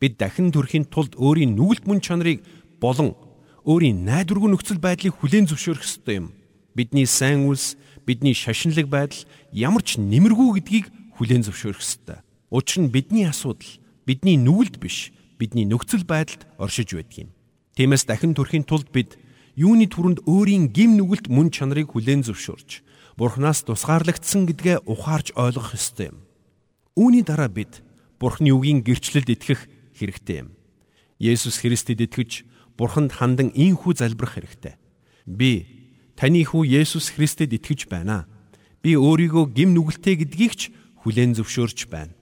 Бид 0.00 0.18
дахин 0.18 0.52
төрхийн 0.52 0.86
тулд 0.90 1.16
өөрийн 1.16 1.54
нүгэлт 1.56 1.86
мөн 1.86 2.00
чанарыг 2.02 2.42
болон 2.82 3.14
өөрийн 3.64 4.02
найдваргүй 4.04 4.50
нөхцөл 4.50 4.82
байдлыг 4.82 5.14
хүлээн 5.22 5.46
зөвшөөрөх 5.46 5.86
ёстой 5.86 6.14
юм. 6.20 6.26
Бидний 6.74 7.06
сайн 7.06 7.46
үлс, 7.46 7.78
бидний 8.02 8.34
шашинлаг 8.34 8.90
байдал 8.90 9.22
ямар 9.54 9.86
ч 9.86 10.02
нэмэргүй 10.02 10.58
гэдгийг 10.58 10.86
хүлээн 11.16 11.46
зөвшөөрөх 11.46 11.78
ёстой. 11.78 12.18
Учир 12.50 12.82
нь 12.82 12.90
бидний 12.90 13.30
асуудал 13.30 13.78
бидний 14.06 14.36
нүгэлд 14.36 14.82
биш, 14.82 15.14
бидний 15.38 15.64
нөхцөл 15.64 16.02
байдалд 16.02 16.42
оршиж 16.58 16.94
байдаг 16.94 17.28
юм. 17.28 17.30
Тиймээс 17.76 18.04
дахин 18.04 18.36
төрхийн 18.36 18.68
тулд 18.68 18.92
бид 18.92 19.16
юуны 19.56 19.88
түрэнд 19.88 20.28
өөрийн 20.28 20.72
гим 20.72 21.00
нүгэлт 21.00 21.32
мөн 21.32 21.48
чанарыг 21.48 21.96
хүлээн 21.96 22.24
зөвшөөрч 22.28 22.84
Бурханаас 23.16 23.64
тусгаарлагдсан 23.64 24.48
гэдгээ 24.48 24.88
ухаарч 24.88 25.36
ойлгох 25.36 25.76
ёстой 25.76 26.12
юм. 26.12 26.24
Үүний 26.96 27.24
дараа 27.24 27.48
бид 27.48 27.84
Бурхны 28.20 28.52
үгийн 28.52 28.80
гэрчлэлд 28.84 29.28
итгэх 29.28 29.68
хэрэгтэй 29.96 30.44
юм. 30.44 30.56
Есүс 31.20 31.60
Христэд 31.60 32.00
итгэж 32.00 32.44
Бурханд 32.76 33.12
хандан 33.20 33.52
ийхүү 33.52 34.00
залбирах 34.00 34.40
хэрэгтэй. 34.40 34.76
Би 35.28 35.68
таны 36.16 36.44
хүү 36.44 36.64
Есүс 36.64 37.12
Христэд 37.12 37.52
итгэж 37.52 37.88
байна. 37.92 38.24
Би 38.80 38.96
өөрийгөө 38.96 39.52
гим 39.52 39.76
нүгэлтэй 39.76 40.24
гэдгийг 40.24 40.54
ч 40.56 40.62
хүлээн 41.04 41.36
зөвшөөрч 41.36 41.88
байна. 41.92 42.16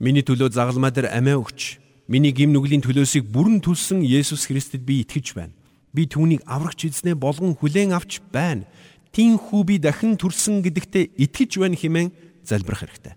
Миний 0.00 0.24
төлөө 0.24 0.52
загалмай 0.52 0.92
дээр 0.92 1.12
амиа 1.12 1.40
өгч, 1.40 1.80
миний 2.06 2.32
гим 2.32 2.54
нүглийн 2.54 2.82
төлөөсийг 2.82 3.26
бүрэн 3.28 3.60
төлсөн 3.60 4.02
Есүс 4.06 4.46
Христэд 4.46 4.82
би 4.86 5.02
итгэж 5.02 5.34
байна 5.34 5.54
Би 5.96 6.04
түүнийг 6.04 6.44
аврагч 6.44 6.84
эзнээ 6.92 7.16
болгон 7.16 7.56
хүлээн 7.56 7.96
авч 7.96 8.20
байна. 8.28 8.68
Тинхүү 9.16 9.62
би 9.64 9.74
дахин 9.80 10.20
төрсөн 10.20 10.60
гэдэгтээ 10.60 11.16
итгэж 11.24 11.56
байна 11.56 11.72
хэмээн 11.72 12.12
залбирах 12.44 12.84
хэрэгтэй. 12.84 13.16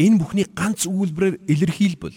Энэ 0.00 0.16
бүхний 0.16 0.48
ганц 0.48 0.88
үйлбэрээр 0.88 1.44
илэрхийлбэл 1.44 2.16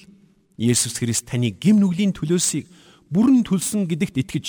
Есүс 0.55 1.03
Христ 1.03 1.27
таны 1.27 1.51
гим 1.51 1.83
нүглийн 1.83 2.15
төлөөсийг 2.15 2.71
бүрэн 3.11 3.43
төлсөн 3.43 3.83
гэдэгт 3.91 4.23
итгэж 4.23 4.47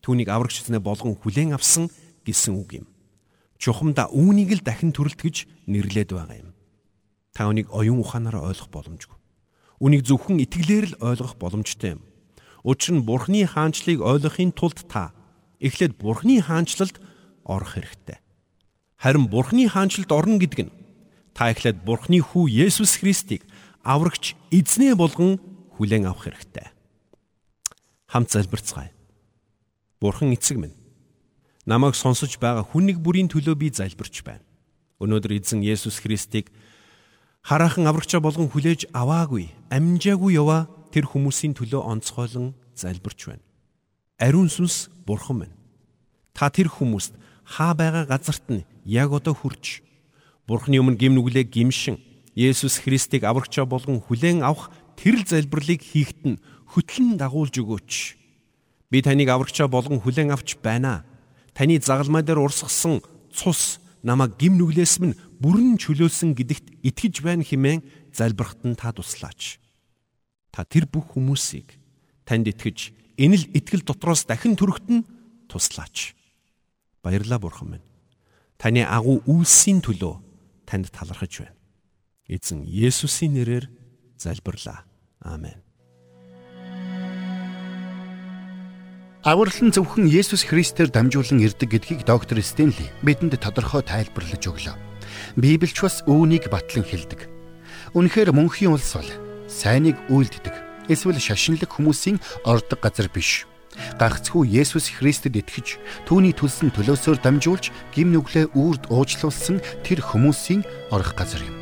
түүнийг 0.00 0.32
аврагч 0.32 0.64
эзнээ 0.64 0.80
болгон 0.80 1.20
хүлээн 1.20 1.52
авсан 1.52 1.92
гэсэн 2.24 2.56
үг 2.56 2.80
юм. 2.80 2.86
Чухамда 3.60 4.08
үүнийг 4.08 4.56
л 4.56 4.64
дахин 4.64 4.96
төрөлт 4.96 5.20
гэж 5.20 5.68
нэрлээд 5.68 6.16
байгаа 6.16 6.48
юм. 6.48 6.56
Та 7.36 7.44
үнийг 7.44 7.68
оюун 7.76 8.00
ухаанаараа 8.00 8.48
ойлгох 8.48 8.72
боломжгүй. 8.72 9.15
Үнийг 9.80 10.08
зөвхөн 10.08 10.40
итгэлээр 10.44 10.96
л 10.96 10.98
ойлгох 11.04 11.36
боломжтой 11.36 11.96
юм. 11.96 12.02
Учир 12.64 12.96
нь 12.96 13.06
Бурхны 13.06 13.44
хаанчлыг 13.44 14.00
ойлгохын 14.00 14.52
тулд 14.56 14.88
та 14.88 15.12
эхлээд 15.60 16.00
Бурхны 16.00 16.40
хаанчлалд 16.40 16.96
орох 17.44 17.76
хэрэгтэй. 17.76 18.18
Харин 18.96 19.28
Бурхны 19.28 19.68
хаанчлалд 19.68 20.10
орно 20.10 20.40
гэдэг 20.40 20.60
нь 20.66 20.74
та 21.36 21.52
эхлээд 21.52 21.84
Бурхны 21.84 22.24
хүү 22.24 22.48
Есүс 22.48 22.98
Христийг 22.98 23.44
аврагч 23.84 24.34
эзнээ 24.50 24.96
болгон 24.96 25.38
хүлээн 25.76 26.08
авах 26.08 26.26
хэрэгтэй. 26.26 26.72
Хамт 28.08 28.32
залбирцгаая. 28.32 28.90
Бурхан 30.00 30.32
эцэг 30.32 30.56
минь 30.56 30.74
намайг 31.66 31.94
сонсож 31.94 32.38
байгаа 32.40 32.64
хүн 32.64 32.88
нэг 32.88 32.98
бүрийн 33.02 33.28
төлөө 33.28 33.54
би 33.58 33.68
залбирч 33.74 34.22
байна. 34.22 34.42
Өнөөдөр 35.02 35.36
эзэн 35.36 35.60
Есүс 35.66 36.00
Христийг 36.00 36.48
хараахан 37.46 37.86
аврагчаа 37.86 38.18
болгон 38.18 38.50
хүлээж 38.50 38.90
аваагүй, 38.90 39.54
амжаагүй 39.70 40.34
яваа 40.34 40.66
тэр 40.90 41.06
хүмүүсийн 41.06 41.54
төлөө 41.54 41.78
онцгойлон 41.78 42.58
залбирч 42.74 43.30
байна. 43.30 43.44
Ариун 44.18 44.50
сүнс 44.50 44.90
бурхан 45.06 45.46
байна. 45.46 45.54
Та 46.34 46.50
тэр 46.50 46.66
хүмүүст 46.66 47.14
хаа 47.46 47.78
байгаа 47.78 48.10
газарт 48.10 48.50
нь 48.50 48.66
яг 48.82 49.14
одоо 49.14 49.38
хүрч 49.38 49.86
Бурхны 50.46 50.78
өмнө 50.78 50.98
гим 50.98 51.14
нүглээ 51.14 51.46
гимшин 51.50 51.98
Есүс 52.34 52.82
Христийг 52.82 53.22
аврагчаа 53.26 53.66
болгон 53.66 53.98
хүлээн 53.98 54.42
авах 54.42 54.70
тэрл 54.94 55.26
залбирлыг 55.26 55.82
хийхэд 55.82 56.22
нь 56.22 56.40
хөтлөн 56.70 57.18
дагуулж 57.18 57.54
өгөөч. 57.58 57.92
Би 58.90 59.02
таныг 59.02 59.30
аврагчаа 59.30 59.66
болгон 59.66 59.98
хүлээн 59.98 60.30
авч 60.30 60.58
байна. 60.62 61.02
Таны 61.54 61.82
загалмай 61.82 62.22
дээр 62.22 62.42
урсгасан 62.46 63.02
цус 63.34 63.80
намайг 64.06 64.38
гим 64.38 64.54
нүглээс 64.54 65.02
минь 65.02 65.18
бүрэн 65.42 65.76
чөлөөлсөн 65.76 66.36
гэдэгт 66.36 66.66
итгэж 66.84 67.14
байна 67.24 67.44
хэмээн 67.44 67.84
залбирхад 68.12 68.62
нь 68.64 68.78
та 68.78 68.92
туслаач 68.92 69.60
та 70.56 70.64
тэр 70.64 70.88
бүх 70.88 71.12
хүмүүсийг 71.12 71.76
танд 72.24 72.48
итгэж 72.48 72.96
энэ 73.20 73.36
л 73.36 73.44
итгэл 73.52 73.84
дотроос 73.84 74.24
дахин 74.24 74.56
төрөхт 74.56 74.88
нь 74.88 75.04
туслаач. 75.52 76.16
Баярлалаа 77.04 77.36
бурхан 77.36 77.76
минь. 77.76 77.86
Таны 78.56 78.88
агуу 78.88 79.20
үйлсийн 79.28 79.84
төлөө 79.84 80.16
танд 80.64 80.88
талархаж 80.88 81.44
байна. 81.44 81.60
Эзэн 82.24 82.64
Есүсийн 82.64 83.36
нэрээр 83.36 83.68
залбирлаа. 84.16 84.88
Аамен. 85.20 85.60
Аврал 89.28 89.60
нь 89.60 89.76
зөвхөн 89.76 90.08
Есүс 90.08 90.48
Христээр 90.48 90.88
дамжуулан 90.88 91.44
ирдэг 91.44 91.68
гэдгийг 91.68 92.08
доктор 92.08 92.40
Стенли 92.40 92.88
бидэнд 93.04 93.36
тодорхой 93.36 93.84
тайлбарлаж 93.84 94.40
өглөө. 94.40 94.95
Библич 95.36 95.80
бас 95.82 96.02
үүнийг 96.06 96.48
батлан 96.50 96.84
хэлдэг. 96.84 97.28
Үнэхээр 97.96 98.32
мөнхийн 98.32 98.72
улс 98.74 98.92
бол 98.96 99.10
сайныг 99.48 99.96
үйлддэг 100.10 100.66
эсвэл 100.88 101.18
шашинлаг 101.18 101.70
хүмүүсийн 101.70 102.18
ордог 102.44 102.80
газар 102.80 103.10
биш. 103.10 103.46
Гагцхүү 104.00 104.48
Есүс 104.48 104.88
Христэд 104.88 105.36
итгэж 105.36 105.76
түүний 106.08 106.32
төлсөн 106.32 106.72
төлөөсөөр 106.72 107.20
дамжуулж 107.20 107.68
гим 107.92 108.08
нүглээ 108.12 108.56
үрд 108.56 108.88
уучлуулсан 108.88 109.60
тэр 109.84 110.00
хүмүүсийн 110.00 110.64
орох 110.88 111.12
газар 111.12 111.44
юм. 111.44 111.56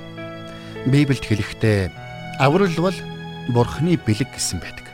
Библиэд 0.86 1.26
хэлэхдээ 1.26 1.90
аврал 2.38 2.78
бол 2.78 2.98
Бурхны 3.50 3.98
бэлэг 3.98 4.30
гэсэн 4.30 4.62
байдаг. 4.62 4.86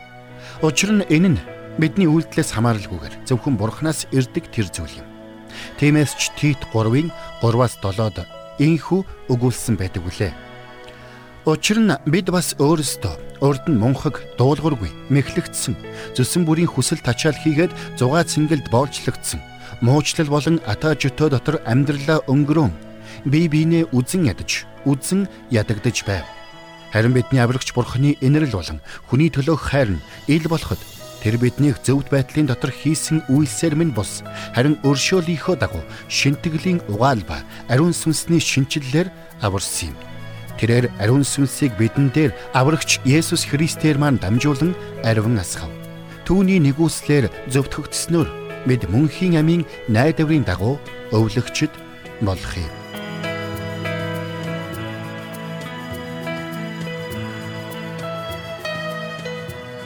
Учир 0.64 0.96
нь 0.96 1.04
энэ 1.12 1.36
нь 1.36 1.44
бидний 1.76 2.08
үйлдэлээс 2.08 2.56
хамааралгүйгээр 2.56 3.28
зөвхөн 3.28 3.60
Бурханаас 3.60 4.08
ирдэг 4.16 4.48
тэр 4.48 4.72
зүйл 4.72 5.04
юм. 5.04 5.08
Тиймээс 5.76 6.16
ч 6.16 6.32
Тит 6.40 6.60
3-ын 6.72 7.12
3-аас 7.44 7.76
7-д 7.84 8.39
инхүү 8.60 9.00
өгүүлсэн 9.32 9.80
байдаг 9.80 10.04
үлээ. 10.04 10.32
Учир 11.48 11.80
нь 11.80 11.96
бид 12.04 12.28
бас 12.28 12.52
өөрсдөө 12.60 13.40
урд 13.40 13.64
нь 13.64 13.80
мунхаг 13.80 14.20
дуулуургүй 14.36 14.92
мэхлэгдсэн 15.08 15.74
зүсэн 16.12 16.44
бүрийн 16.44 16.68
хүсэл 16.68 17.00
тачаал 17.00 17.34
хийгээд 17.40 17.72
зугаа 17.96 18.28
цэнгэлд 18.28 18.68
боолчлогдсон 18.68 19.40
муучлал 19.80 20.28
болон 20.28 20.60
ата 20.68 20.92
жөтөө 20.92 21.28
дотор 21.32 21.56
амьдралаа 21.64 22.20
өнгөрөөн 22.28 22.72
бие 23.24 23.48
биенээ 23.48 23.88
үзен 23.96 24.28
ядаж 24.28 24.68
үзен 24.84 25.24
ядагдж 25.48 26.04
байв. 26.04 26.28
Харин 26.92 27.16
бидний 27.16 27.40
аврагч 27.40 27.72
бурхны 27.72 28.20
инэрл 28.20 28.52
болон 28.52 28.84
хүний 29.08 29.32
төлөөх 29.32 29.62
хайр 29.72 29.96
нь 29.96 30.04
ил 30.28 30.44
болоход 30.44 30.80
тэр 31.20 31.36
биднийг 31.36 31.76
зөвд 31.84 32.08
байдлын 32.08 32.48
дотор 32.48 32.72
хийсэн 32.72 33.28
үйлсээр 33.28 33.76
минь 33.76 33.92
бус 33.92 34.24
харин 34.56 34.80
өршөөлийнхөө 34.88 35.56
дагуу 35.60 35.84
шинтгэлийн 36.08 36.80
угаал 36.88 37.20
ба 37.28 37.44
ариун 37.68 37.92
сүнсний 37.92 38.40
шинчиллээр 38.40 39.12
аварсан 39.44 39.92
юм. 39.92 39.96
Тэрээр 40.56 40.88
ариун 41.00 41.24
сүнсийг 41.24 41.76
бидэн 41.76 42.12
дээр 42.12 42.32
аврагч 42.56 43.00
Есүс 43.04 43.44
Христээр 43.48 43.96
маань 44.00 44.20
дамжуулан 44.20 44.72
ариун 45.04 45.40
асгав. 45.40 45.72
Түүний 46.24 46.60
нэгүслэр 46.60 47.32
зөвтгөгдснөөр 47.52 48.28
бид 48.68 48.84
мөнхийн 48.88 49.40
амийн 49.40 49.64
найдварын 49.88 50.44
дагуу 50.44 50.76
өвлөгчд 51.16 51.72
болох 52.20 52.54
юм. 52.56 52.79